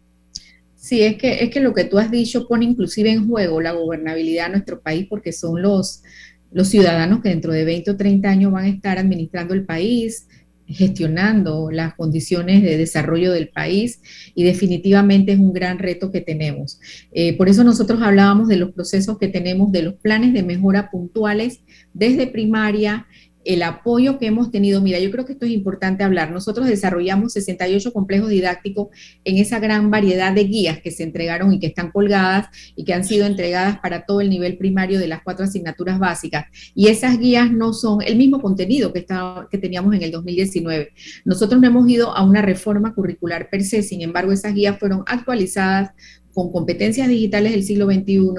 [0.75, 3.71] Sí, es que, es que lo que tú has dicho pone inclusive en juego la
[3.71, 6.03] gobernabilidad de nuestro país porque son los,
[6.51, 10.27] los ciudadanos que dentro de 20 o 30 años van a estar administrando el país,
[10.67, 14.01] gestionando las condiciones de desarrollo del país
[14.35, 16.79] y definitivamente es un gran reto que tenemos.
[17.11, 20.91] Eh, por eso nosotros hablábamos de los procesos que tenemos, de los planes de mejora
[20.91, 21.61] puntuales
[21.93, 23.07] desde primaria
[23.45, 24.81] el apoyo que hemos tenido.
[24.81, 26.31] Mira, yo creo que esto es importante hablar.
[26.31, 28.89] Nosotros desarrollamos 68 complejos didácticos
[29.23, 32.93] en esa gran variedad de guías que se entregaron y que están colgadas y que
[32.93, 36.45] han sido entregadas para todo el nivel primario de las cuatro asignaturas básicas.
[36.75, 40.91] Y esas guías no son el mismo contenido que, está, que teníamos en el 2019.
[41.25, 45.03] Nosotros no hemos ido a una reforma curricular per se, sin embargo, esas guías fueron
[45.07, 45.91] actualizadas
[46.33, 48.29] con competencias digitales del siglo XXI,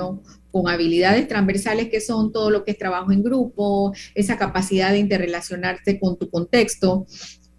[0.51, 4.99] con habilidades transversales que son todo lo que es trabajo en grupo, esa capacidad de
[4.99, 7.07] interrelacionarse con tu contexto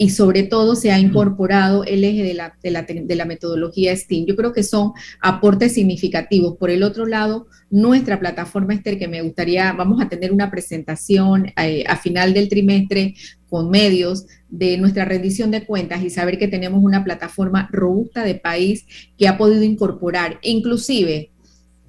[0.01, 4.25] y sobre todo se ha incorporado el eje de la, de la, metodología STEAM.
[4.25, 6.57] Yo creo que son aportes significativos.
[6.57, 11.53] Por el otro lado, nuestra plataforma Esther, que me gustaría, vamos a tener una presentación
[11.55, 13.13] eh, a final del trimestre
[13.47, 18.33] con medios de nuestra rendición de cuentas y saber que tenemos una plataforma robusta de
[18.33, 18.87] país
[19.19, 21.29] que ha podido incorporar inclusive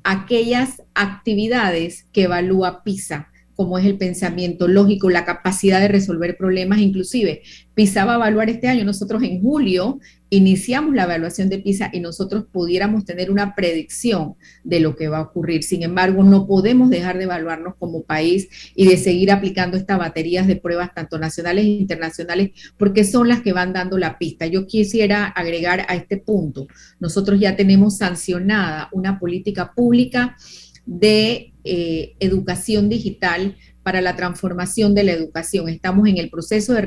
[0.04, 3.28] aquellas actividades que evalúa PISA,
[3.62, 7.42] como es el pensamiento lógico, la capacidad de resolver problemas, inclusive
[7.74, 10.00] PISA va a evaluar este año, nosotros en julio
[10.30, 14.34] iniciamos la evaluación de PISA y nosotros pudiéramos tener una predicción
[14.64, 15.62] de lo que va a ocurrir.
[15.62, 20.48] Sin embargo, no podemos dejar de evaluarnos como país y de seguir aplicando estas baterías
[20.48, 24.46] de pruebas, tanto nacionales e internacionales, porque son las que van dando la pista.
[24.46, 26.66] Yo quisiera agregar a este punto,
[26.98, 30.36] nosotros ya tenemos sancionada una política pública
[30.84, 35.68] de eh, educación digital para la transformación de la educación.
[35.68, 36.80] Estamos en el proceso de,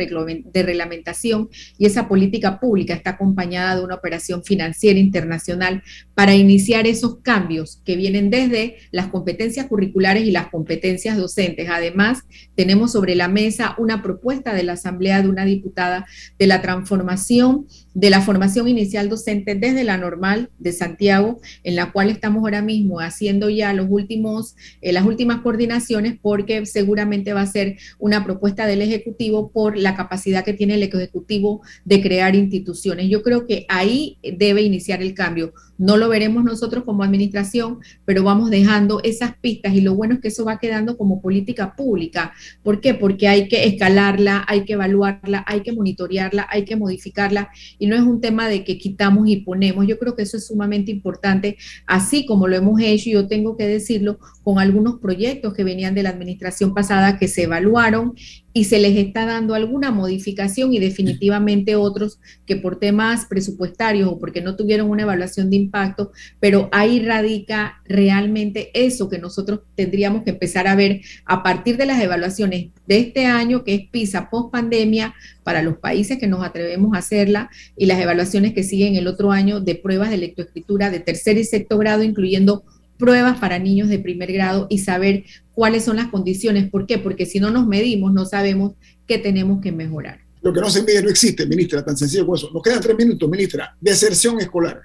[0.64, 5.84] reglamentación y esa política pública está acompañada de una operación financiera internacional
[6.16, 11.70] para iniciar esos cambios que vienen desde las competencias curriculares y las competencias docentes.
[11.70, 12.24] Además,
[12.56, 16.08] tenemos sobre la mesa una propuesta de la Asamblea de una diputada
[16.40, 21.94] de la transformación de la formación inicial docente desde la normal de Santiago, en la
[21.94, 27.42] cual estamos ahora mismo haciendo ya los últimos, eh, las últimas coordinaciones, porque seguramente va
[27.42, 32.36] a ser una propuesta del Ejecutivo por la capacidad que tiene el Ejecutivo de crear
[32.36, 33.10] instituciones.
[33.10, 35.54] Yo creo que ahí debe iniciar el cambio.
[35.78, 40.22] No lo veremos nosotros como administración, pero vamos dejando esas pistas y lo bueno es
[40.22, 42.34] que eso va quedando como política pública.
[42.64, 42.94] ¿Por qué?
[42.94, 47.96] Porque hay que escalarla, hay que evaluarla, hay que monitorearla, hay que modificarla y no
[47.96, 49.86] es un tema de que quitamos y ponemos.
[49.88, 53.68] Yo creo que eso es sumamente importante, así como lo hemos hecho, yo tengo que
[53.68, 58.14] decirlo, con algunos proyectos que venían de la administración pasada que se evaluaron
[58.58, 64.18] y se les está dando alguna modificación y definitivamente otros que por temas presupuestarios o
[64.18, 70.24] porque no tuvieron una evaluación de impacto, pero ahí radica realmente eso que nosotros tendríamos
[70.24, 74.30] que empezar a ver a partir de las evaluaciones de este año, que es PISA
[74.30, 78.96] post pandemia para los países que nos atrevemos a hacerla y las evaluaciones que siguen
[78.96, 82.64] el otro año de pruebas de lectoescritura de tercer y sexto grado, incluyendo
[82.98, 86.70] pruebas para niños de primer grado y saber cuáles son las condiciones.
[86.70, 86.98] ¿Por qué?
[86.98, 88.74] Porque si no nos medimos, no sabemos
[89.08, 90.20] qué tenemos que mejorar.
[90.42, 92.52] Lo que no se mide no existe, ministra, tan sencillo como eso.
[92.54, 93.76] Nos quedan tres minutos, ministra.
[93.82, 94.82] Deserción escolar.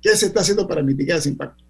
[0.00, 1.64] ¿Qué se está haciendo para mitigar ese impacto?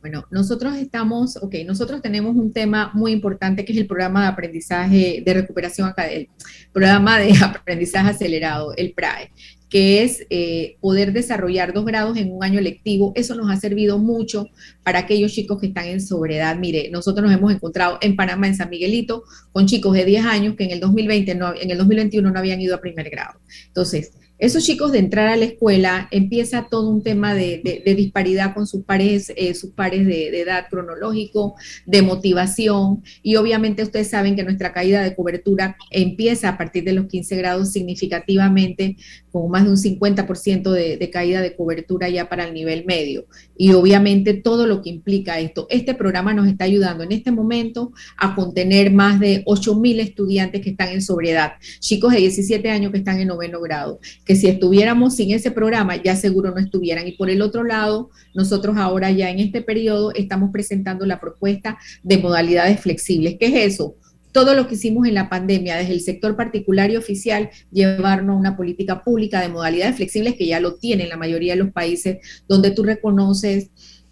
[0.00, 4.28] Bueno, nosotros estamos, ok, nosotros tenemos un tema muy importante que es el programa de
[4.28, 6.32] aprendizaje de recuperación académica,
[6.72, 9.30] programa de aprendizaje acelerado, el PRAE
[9.70, 13.12] que es eh, poder desarrollar dos grados en un año lectivo.
[13.14, 14.48] Eso nos ha servido mucho
[14.82, 16.58] para aquellos chicos que están en sobredad.
[16.58, 20.56] Mire, nosotros nos hemos encontrado en Panamá, en San Miguelito, con chicos de 10 años
[20.56, 23.38] que en el 2020, no, en el 2021 no habían ido a primer grado.
[23.68, 28.66] Entonces, esos chicos de entrar a la escuela empieza todo un tema de, disparidad con
[28.66, 34.36] sus pares, eh, sus pares de, de, edad cronológico, de motivación y obviamente ustedes saben
[34.36, 38.96] que nuestra caída de cobertura empieza a partir de los 15 grados significativamente
[39.30, 43.26] con más de un 50% de, de caída de cobertura ya para el nivel medio.
[43.56, 45.66] Y obviamente todo lo que implica esto.
[45.68, 50.62] Este programa nos está ayudando en este momento a contener más de 8 mil estudiantes
[50.62, 54.00] que están en sobriedad, chicos de 17 años que están en noveno grado
[54.30, 57.08] que si estuviéramos sin ese programa ya seguro no estuvieran.
[57.08, 61.78] Y por el otro lado, nosotros ahora ya en este periodo estamos presentando la propuesta
[62.04, 63.38] de modalidades flexibles.
[63.40, 63.96] ¿Qué es eso?
[64.32, 68.38] todo lo que hicimos en la pandemia, desde el sector particular y oficial, llevarnos a
[68.38, 72.18] una política pública de modalidades flexibles que ya lo tienen la mayoría de los países,
[72.46, 73.70] donde tú reconoces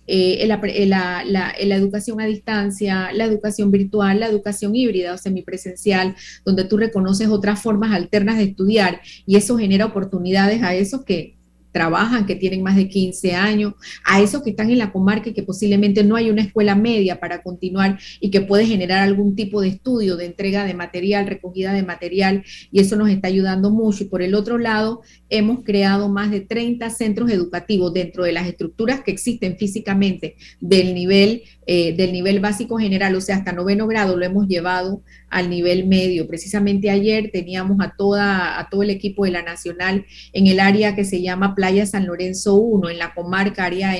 [0.09, 6.65] eh, la, la, educación a distancia, la educación virtual, la educación híbrida o semipresencial, donde
[6.65, 11.38] tú reconoces otras formas alternas de estudiar y eso genera oportunidades a esos que
[11.79, 13.75] trabajan, que tienen más de 15 años,
[14.05, 17.21] a esos que están en la comarca y que posiblemente no hay una escuela media
[17.21, 21.73] para continuar y que puede generar algún tipo de estudio, de entrega de material, recogida
[21.73, 24.03] de material, y eso nos está ayudando mucho.
[24.03, 28.49] Y por el otro lado, hemos creado más de 30 centros educativos dentro de las
[28.49, 33.87] estructuras que existen físicamente del nivel, eh, del nivel básico general, o sea, hasta noveno
[33.87, 36.27] grado lo hemos llevado al nivel medio.
[36.27, 40.95] Precisamente ayer teníamos a, toda, a todo el equipo de la Nacional en el área
[40.95, 43.99] que se llama Playa San Lorenzo 1, en la comarca área de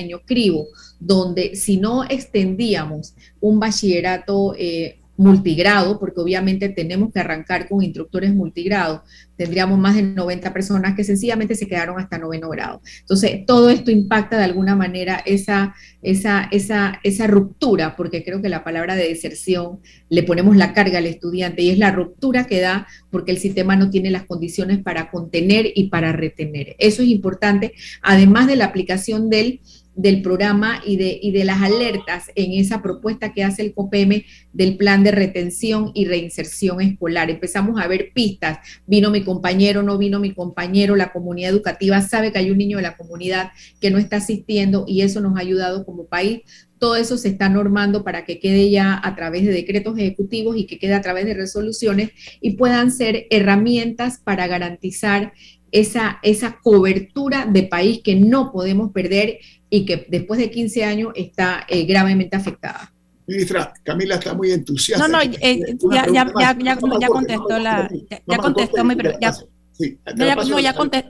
[0.99, 8.33] donde si no extendíamos un bachillerato eh, multigrado, porque obviamente tenemos que arrancar con instructores
[8.33, 9.03] multigrado,
[9.35, 12.81] tendríamos más de 90 personas que sencillamente se quedaron hasta noveno grado.
[13.01, 18.47] Entonces, todo esto impacta de alguna manera esa, esa, esa, esa ruptura, porque creo que
[18.47, 22.61] la palabra de deserción le ponemos la carga al estudiante y es la ruptura que
[22.61, 26.77] da porque el sistema no tiene las condiciones para contener y para retener.
[26.79, 29.59] Eso es importante, además de la aplicación del
[29.99, 34.25] del programa y de, y de las alertas en esa propuesta que hace el COPEME
[34.53, 37.29] del plan de retención y reinserción escolar.
[37.29, 42.31] Empezamos a ver pistas, vino mi compañero, no vino mi compañero, la comunidad educativa sabe
[42.31, 45.41] que hay un niño de la comunidad que no está asistiendo y eso nos ha
[45.41, 46.43] ayudado como país.
[46.77, 50.65] Todo eso se está normando para que quede ya a través de decretos ejecutivos y
[50.65, 55.33] que quede a través de resoluciones y puedan ser herramientas para garantizar
[55.71, 59.39] esa, esa cobertura de país que no podemos perder
[59.69, 62.91] y que después de 15 años está eh, gravemente afectada.
[63.27, 65.07] Ministra, Camila está muy entusiasta.
[65.07, 66.57] No, no, eh, ya, ya, ya,
[66.99, 67.89] ya, contestó la,
[68.27, 69.19] ya, contestó mi pregunta.
[69.21, 71.09] Ya, no, ya, contestó.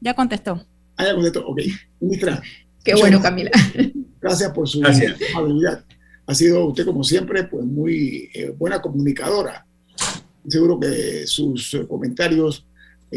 [0.00, 0.66] Ya contestó.
[0.96, 1.60] Ah, ya contestó, ok.
[2.00, 2.42] Ministra.
[2.84, 3.50] Qué bueno, Camila.
[4.20, 4.82] Gracias por su
[5.34, 5.82] amabilidad.
[6.26, 9.66] Ha sido usted, como siempre, pues muy eh, buena comunicadora.
[10.46, 12.66] Seguro que sus comentarios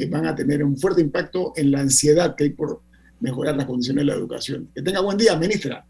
[0.09, 2.81] van a tener un fuerte impacto en la ansiedad que hay por
[3.20, 4.70] mejorar las condiciones de la educación.
[4.74, 5.86] Que tenga buen día, ministra.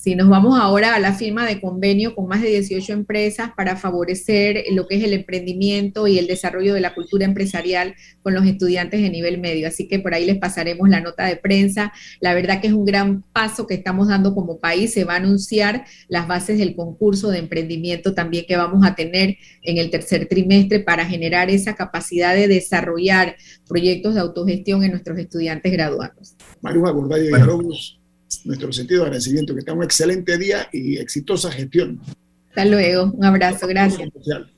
[0.00, 3.76] Si nos vamos ahora a la firma de convenio con más de 18 empresas para
[3.76, 8.46] favorecer lo que es el emprendimiento y el desarrollo de la cultura empresarial con los
[8.46, 9.68] estudiantes de nivel medio.
[9.68, 11.92] Así que por ahí les pasaremos la nota de prensa.
[12.18, 14.90] La verdad que es un gran paso que estamos dando como país.
[14.90, 19.36] Se va a anunciar las bases del concurso de emprendimiento también que vamos a tener
[19.60, 23.36] en el tercer trimestre para generar esa capacidad de desarrollar
[23.68, 26.36] proyectos de autogestión en nuestros estudiantes graduados.
[26.62, 27.70] María Gordallo
[28.44, 32.00] nuestro sentido de agradecimiento, que tenga un excelente día y exitosa gestión.
[32.48, 34.08] Hasta luego, un abrazo, gracias.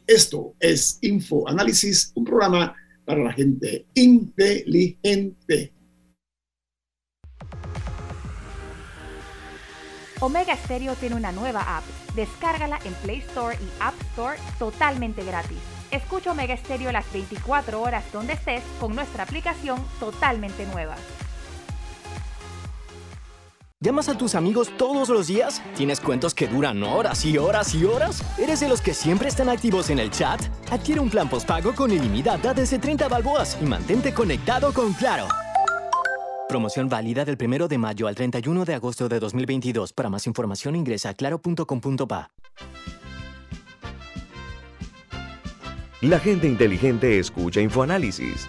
[0.06, 5.72] Esto es Info Análisis, un programa para la gente inteligente.
[10.20, 11.82] Omega Stereo tiene una nueva app.
[12.14, 15.58] Descárgala en Play Store y App Store totalmente gratis.
[15.90, 20.96] Escucha Omega Stereo las 24 horas donde estés con nuestra aplicación totalmente nueva.
[23.82, 25.60] ¿Llamas a tus amigos todos los días?
[25.76, 28.22] ¿Tienes cuentos que duran horas y horas y horas?
[28.38, 30.40] ¿Eres de los que siempre están activos en el chat?
[30.70, 35.26] Adquiere un plan postpago con ilimitada desde 30 balboas y mantente conectado con Claro.
[36.48, 39.92] Promoción válida del 1 de mayo al 31 de agosto de 2022.
[39.92, 42.30] Para más información ingresa a claro.com.pa.
[46.02, 48.48] La gente inteligente escucha InfoAnálisis.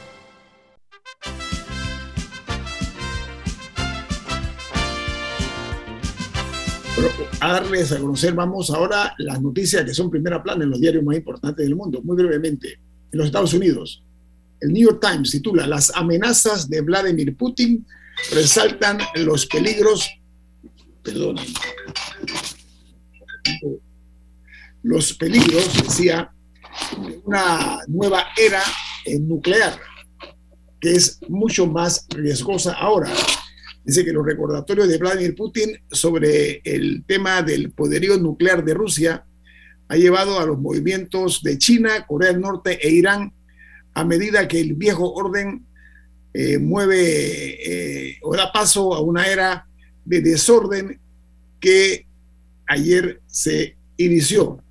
[7.41, 11.03] A darles a conocer, vamos ahora las noticias que son primera plana en los diarios
[11.03, 12.79] más importantes del mundo, muy brevemente.
[13.11, 14.03] En los Estados Unidos,
[14.59, 17.83] el New York Times titula Las amenazas de Vladimir Putin
[18.31, 20.07] resaltan los peligros,
[21.01, 21.37] perdón,
[24.83, 26.31] los peligros, decía,
[27.03, 28.61] de una nueva era
[29.19, 29.79] nuclear,
[30.79, 33.11] que es mucho más riesgosa ahora
[33.83, 39.25] Dice que los recordatorios de Vladimir Putin sobre el tema del poderío nuclear de Rusia
[39.87, 43.33] ha llevado a los movimientos de China, Corea del Norte e Irán
[43.93, 45.65] a medida que el viejo orden
[46.33, 49.67] eh, mueve eh, o da paso a una era
[50.05, 50.99] de desorden
[51.59, 52.05] que
[52.67, 54.63] ayer se inició.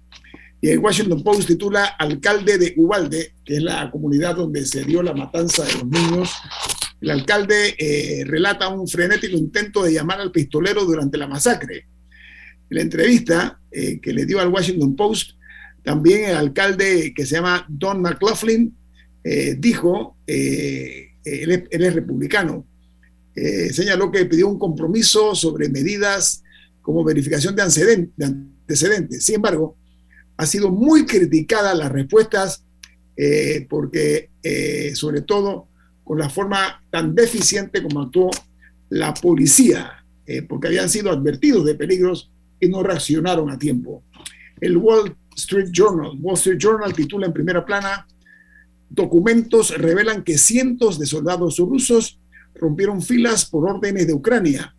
[0.63, 5.03] Y el Washington Post titula Alcalde de Ubalde, que es la comunidad donde se dio
[5.03, 6.31] la matanza de los niños
[7.01, 11.87] el alcalde eh, relata un frenético intento de llamar al pistolero durante la masacre.
[12.69, 15.33] En la entrevista eh, que le dio al Washington Post,
[15.83, 18.77] también el alcalde que se llama Don McLaughlin
[19.25, 22.67] eh, dijo, él es, republicano,
[23.73, 26.43] señaló que pidió un compromiso sobre medidas
[26.83, 29.25] como verificación de antecedentes.
[29.25, 29.77] Sin embargo,
[30.37, 32.65] ha sido muy criticada las respuestas
[33.69, 34.31] porque,
[34.95, 35.70] sobre todo,
[36.11, 38.31] con la forma tan deficiente como actuó
[38.89, 44.03] la policía, eh, porque habían sido advertidos de peligros y no reaccionaron a tiempo.
[44.61, 48.09] El Wall Street Journal, Wall Street Journal titula en primera plana,
[48.89, 52.19] documentos revelan que cientos de soldados rusos
[52.57, 54.75] rompieron filas por órdenes de Ucrania.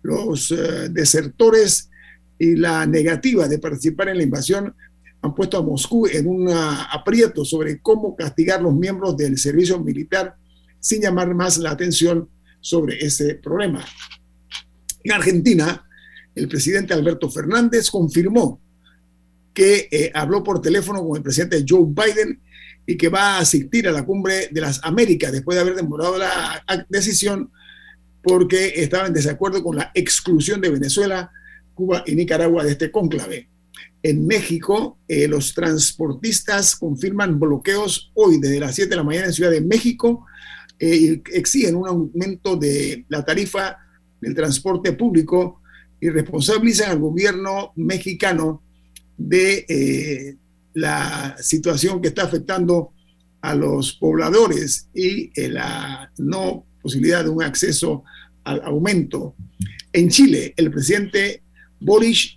[0.00, 1.90] Los eh, desertores
[2.38, 4.74] y la negativa de participar en la invasión
[5.20, 10.38] han puesto a Moscú en un aprieto sobre cómo castigar los miembros del servicio militar
[10.82, 12.28] sin llamar más la atención
[12.60, 13.84] sobre ese problema.
[15.04, 15.86] En Argentina,
[16.34, 18.60] el presidente Alberto Fernández confirmó
[19.54, 22.40] que eh, habló por teléfono con el presidente Joe Biden
[22.84, 26.18] y que va a asistir a la cumbre de las Américas después de haber demorado
[26.18, 27.52] la decisión
[28.22, 31.30] porque estaba en desacuerdo con la exclusión de Venezuela,
[31.74, 33.48] Cuba y Nicaragua de este cónclave.
[34.02, 39.32] En México, eh, los transportistas confirman bloqueos hoy desde las 7 de la mañana en
[39.32, 40.26] Ciudad de México
[40.84, 43.76] eh, exigen un aumento de la tarifa
[44.20, 45.60] del transporte público
[46.00, 48.64] y responsabilizan al gobierno mexicano
[49.16, 50.36] de eh,
[50.74, 52.94] la situación que está afectando
[53.42, 58.02] a los pobladores y eh, la no posibilidad de un acceso
[58.42, 59.36] al aumento.
[59.92, 61.44] En Chile, el presidente
[61.78, 62.34] Boris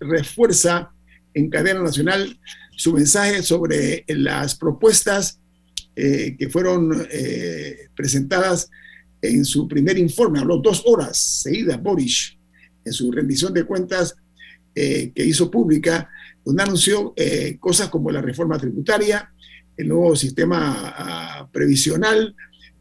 [0.00, 0.90] refuerza
[1.34, 2.40] en cadena nacional
[2.74, 5.40] su mensaje sobre las propuestas
[5.98, 8.70] eh, que fueron eh, presentadas
[9.22, 10.38] en su primer informe.
[10.38, 12.36] Habló dos horas seguidas Boris
[12.84, 14.14] en su rendición de cuentas
[14.74, 16.10] eh, que hizo pública,
[16.44, 17.14] donde anunció
[17.58, 19.32] cosas como la reforma tributaria,
[19.74, 22.36] el nuevo sistema ah, previsional,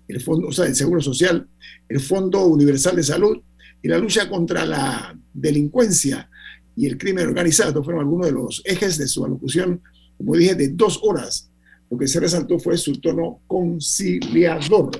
[0.09, 1.47] el fondo, o sea, el seguro social,
[1.87, 3.37] el Fondo Universal de Salud
[3.81, 6.29] y la lucha contra la delincuencia
[6.75, 7.81] y el crimen organizado.
[7.81, 9.81] Fueron algunos de los ejes de su alocución,
[10.17, 11.49] como dije, de dos horas
[11.89, 14.91] lo que se resaltó fue su tono conciliador.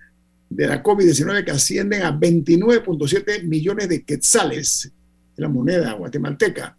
[0.51, 4.91] de la COVID-19 que ascienden a 29.7 millones de quetzales,
[5.37, 6.77] la moneda guatemalteca.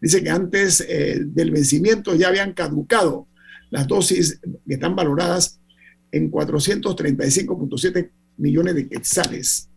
[0.00, 3.26] Dice que antes eh, del vencimiento ya habían caducado
[3.70, 5.60] las dosis que están valoradas
[6.12, 9.68] en 435.7 millones de quetzales.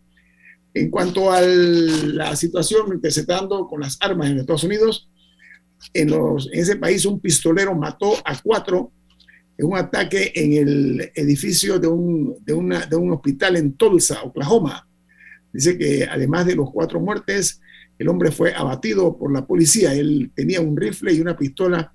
[0.74, 5.10] En cuanto a la situación que se está dando con las armas en Estados Unidos,
[5.92, 8.92] en, los, en ese país un pistolero mató a cuatro
[9.58, 14.22] en un ataque en el edificio de un, de, una, de un hospital en Tulsa,
[14.22, 14.88] Oklahoma.
[15.52, 17.60] Dice que además de los cuatro muertes,
[18.02, 19.94] el hombre fue abatido por la policía.
[19.94, 21.92] Él tenía un rifle y una pistola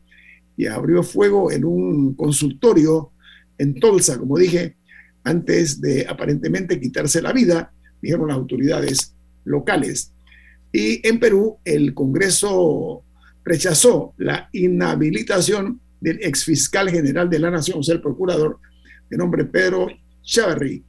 [0.55, 3.11] y abrió fuego en un consultorio
[3.57, 4.77] en Tulsa, como dije,
[5.25, 10.13] antes de aparentemente quitarse la vida, dijeron las autoridades locales.
[10.71, 13.03] Y en Perú, el Congreso
[13.43, 18.59] rechazó la inhabilitación del exfiscal general de la Nación, o sea, el procurador
[19.09, 19.87] de nombre Pedro
[20.23, 20.83] Chavarri.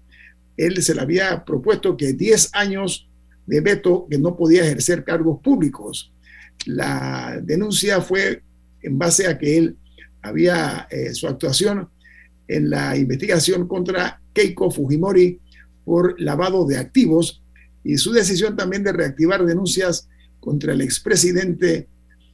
[0.57, 3.09] Él se le había propuesto que 10 años
[3.49, 6.12] de veto que no podía ejercer cargos públicos.
[6.66, 8.42] La denuncia fue
[8.82, 9.76] en base a que él
[10.20, 11.88] había eh, su actuación
[12.46, 15.40] en la investigación contra Keiko Fujimori
[15.84, 17.42] por lavado de activos
[17.82, 20.09] y su decisión también de reactivar denuncias
[20.40, 21.88] contra el expresidente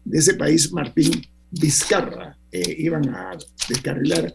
[0.04, 1.12] de ese país, Martín
[1.50, 2.36] Vizcarra.
[2.50, 3.36] Iban a
[3.68, 4.32] descarrilar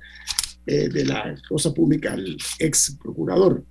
[0.66, 3.64] eh, de la cosa pública al ex procurador.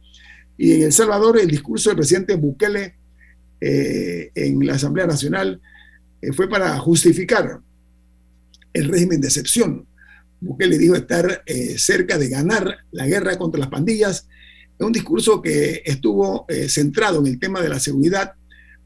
[0.59, 2.97] Y en El Salvador, el discurso del presidente Bukele
[3.61, 5.61] eh, en la Asamblea Nacional
[6.20, 7.61] eh, fue para justificar
[8.72, 9.86] el régimen de excepción.
[10.40, 14.28] Bukele dijo estar eh, cerca de ganar la guerra contra las pandillas.
[14.78, 18.34] Es un discurso que estuvo centrado en el tema de la seguridad,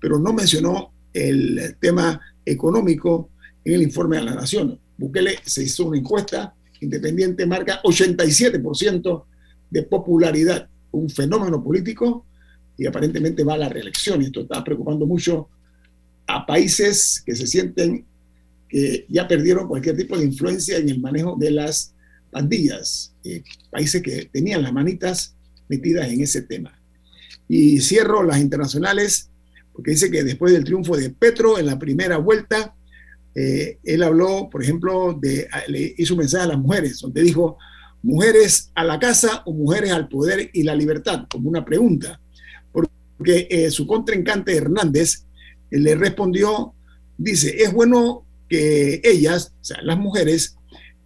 [0.01, 3.29] pero no mencionó el tema económico
[3.63, 4.81] en el informe de la Nación.
[4.97, 9.25] Bukele se hizo una encuesta independiente, marca 87%
[9.69, 12.25] de popularidad, un fenómeno político
[12.77, 14.23] y aparentemente va a la reelección.
[14.23, 15.49] Y esto está preocupando mucho
[16.27, 18.07] a países que se sienten
[18.69, 21.95] que ya perdieron cualquier tipo de influencia en el manejo de las
[22.31, 25.35] pandillas, eh, países que tenían las manitas
[25.69, 26.81] metidas en ese tema.
[27.47, 29.29] Y cierro las internacionales,
[29.75, 32.75] porque dice que después del triunfo de Petro en la primera vuelta,
[33.35, 37.59] eh, él habló, por ejemplo, de, le hizo un mensaje a las mujeres, donde dijo,
[38.03, 42.22] mujeres a la casa o mujeres al poder y la libertad, como una pregunta
[43.23, 45.27] porque eh, su contrincante Hernández
[45.71, 46.75] eh, le respondió,
[47.17, 50.57] dice, es bueno que ellas, o sea, las mujeres,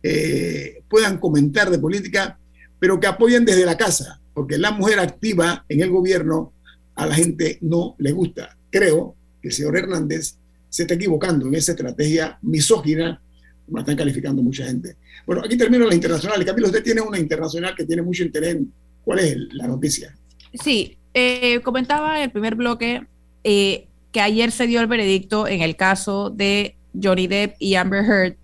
[0.03, 2.39] eh, puedan comentar de política,
[2.79, 6.55] pero que apoyen desde la casa, porque la mujer activa en el gobierno
[6.95, 8.57] a la gente no le gusta.
[8.71, 10.37] Creo que el señor Hernández
[10.71, 13.21] se está equivocando en esa estrategia misógina,
[13.67, 14.97] como están calificando mucha gente.
[15.27, 16.43] Bueno, aquí termino la internacional.
[16.47, 18.57] Camilo, usted tiene una internacional que tiene mucho interés.
[19.05, 20.17] ¿Cuál es la noticia?
[20.55, 23.07] Sí, eh, comentaba en el primer bloque
[23.43, 28.05] eh, que ayer se dio el veredicto en el caso de Johnny Depp y Amber
[28.05, 28.37] Heard,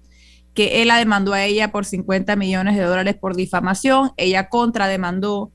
[0.54, 5.50] que él la demandó a ella por 50 millones de dólares por difamación, ella contrademandó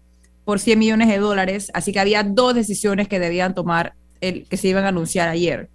[0.45, 4.57] por 100 millones de dólares, así que había dos decisiones que debían tomar, el, que
[4.57, 5.69] se iban a anunciar ayer.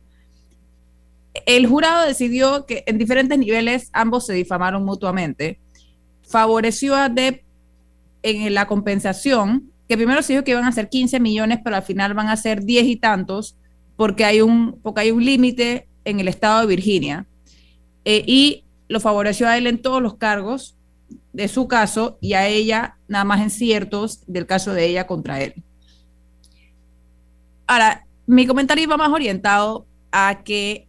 [1.44, 5.58] El jurado decidió que en diferentes niveles ambos se difamaron mutuamente,
[6.22, 7.42] favoreció a Depp
[8.22, 11.82] en la compensación que primero se dijo que iban a ser 15 millones, pero al
[11.82, 13.56] final van a ser 10 y tantos,
[13.96, 17.26] porque hay un, un límite en el estado de Virginia.
[18.04, 20.76] Eh, y lo favoreció a él en todos los cargos
[21.32, 25.40] de su caso y a ella nada más en ciertos del caso de ella contra
[25.40, 25.54] él.
[27.66, 30.86] Ahora, mi comentario va más orientado a que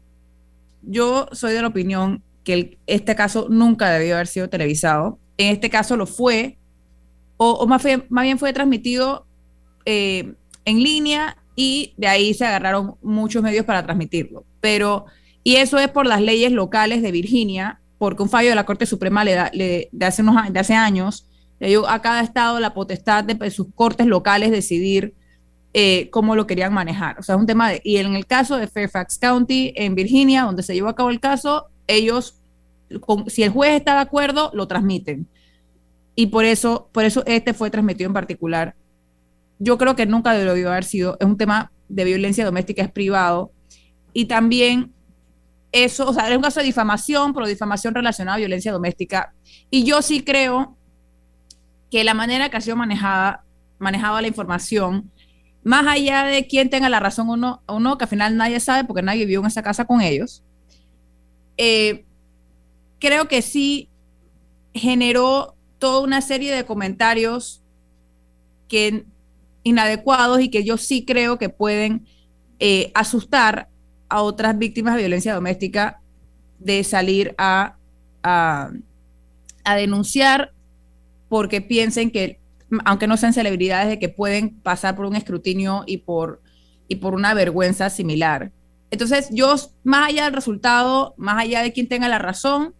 [0.81, 5.17] yo soy de la opinión que este caso nunca debió haber sido televisado.
[5.37, 6.57] En este caso lo fue,
[7.51, 9.25] o, más, bien fue transmitido
[9.85, 10.33] eh,
[10.65, 14.45] en línea y de ahí se agarraron muchos medios para transmitirlo.
[14.61, 15.05] Pero,
[15.43, 18.85] y eso es por las leyes locales de Virginia, porque un fallo de la Corte
[18.85, 21.27] Suprema le da, de, hace unos, de hace años
[21.59, 25.13] le dio a cada estado la potestad de sus cortes locales decidir
[25.75, 27.19] eh, cómo lo querían manejar.
[27.19, 30.43] O sea, es un tema de, y en el caso de Fairfax County, en Virginia,
[30.43, 32.35] donde se llevó a cabo el caso, ellos,
[33.27, 35.27] si el juez está de acuerdo, lo transmiten.
[36.15, 38.75] Y por eso, por eso este fue transmitido en particular.
[39.59, 43.51] Yo creo que nunca debió haber sido, es un tema de violencia doméstica, es privado.
[44.13, 44.93] Y también
[45.71, 49.33] eso, o sea, es un caso de difamación, pero difamación relacionada a violencia doméstica.
[49.69, 50.77] Y yo sí creo
[51.89, 53.43] que la manera que ha sido manejada,
[53.79, 55.11] manejada la información
[55.63, 57.29] más allá de quién tenga la razón
[57.65, 60.43] o no que al final nadie sabe porque nadie vivió en esa casa con ellos,
[61.57, 62.05] eh,
[62.99, 63.89] creo que sí
[64.73, 65.52] generó
[65.83, 67.61] toda una serie de comentarios
[68.69, 69.03] que
[69.63, 72.05] inadecuados y que yo sí creo que pueden
[72.59, 73.67] eh, asustar
[74.07, 75.99] a otras víctimas de violencia doméstica
[76.57, 77.75] de salir a,
[78.23, 78.71] a,
[79.65, 80.53] a denunciar
[81.27, 82.39] porque piensen que
[82.85, 86.41] aunque no sean celebridades, de que pueden pasar por un escrutinio y por,
[86.87, 88.53] y por una vergüenza similar.
[88.89, 89.53] Entonces, yo,
[89.83, 92.73] más allá del resultado, más allá de quien tenga la razón,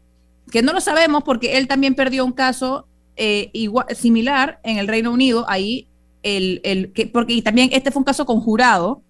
[0.51, 4.88] que no lo sabemos porque él también perdió un caso eh, igual, similar en el
[4.88, 5.88] Reino Unido, ahí,
[6.24, 9.01] el, el, que, porque y también este fue un caso conjurado.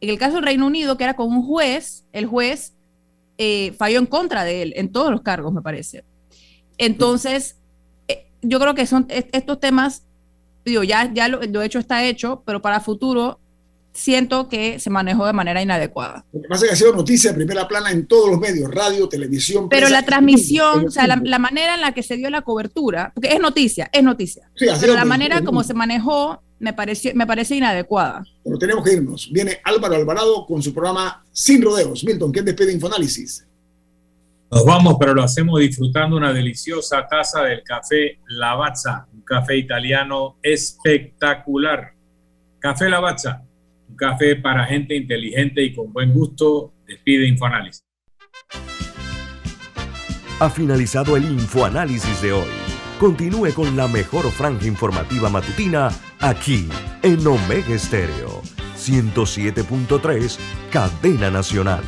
[0.00, 2.74] En el caso del Reino Unido, que era con un juez, el juez
[3.38, 6.04] eh, falló en contra de él en todos los cargos, me parece.
[6.78, 7.58] Entonces,
[8.08, 10.04] eh, yo creo que son estos temas
[10.64, 13.39] digo, ya, ya lo, hecho está hecho, pero para futuro
[13.92, 16.24] siento que se manejó de manera inadecuada.
[16.32, 18.72] Lo que pasa es que ha sido noticia de primera plana en todos los medios,
[18.72, 19.68] radio, televisión.
[19.68, 23.32] Pero la transmisión, o sea, la, manera en la que se dio la cobertura, porque
[23.32, 24.50] es noticia, es noticia.
[24.80, 28.24] pero la manera como se manejó me, pareció, me parece inadecuada.
[28.44, 29.30] Pero tenemos que irnos.
[29.32, 32.04] Viene Álvaro Alvarado con su programa Sin Rodeos.
[32.04, 33.46] Milton, ¿quién despide Infoanálisis?
[34.50, 40.36] Nos vamos, pero lo hacemos disfrutando una deliciosa taza del café Lavazza, un café italiano
[40.42, 41.92] espectacular.
[42.58, 43.42] Café Lavazza,
[44.00, 46.72] café para gente inteligente y con buen gusto.
[46.86, 47.84] Despide Infoanálisis.
[50.40, 52.48] Ha finalizado el Infoanálisis de hoy.
[52.98, 56.68] Continúe con la mejor franja informativa matutina aquí
[57.02, 58.42] en Omega Estéreo
[58.76, 60.38] 107.3,
[60.70, 61.84] Cadena Nacional.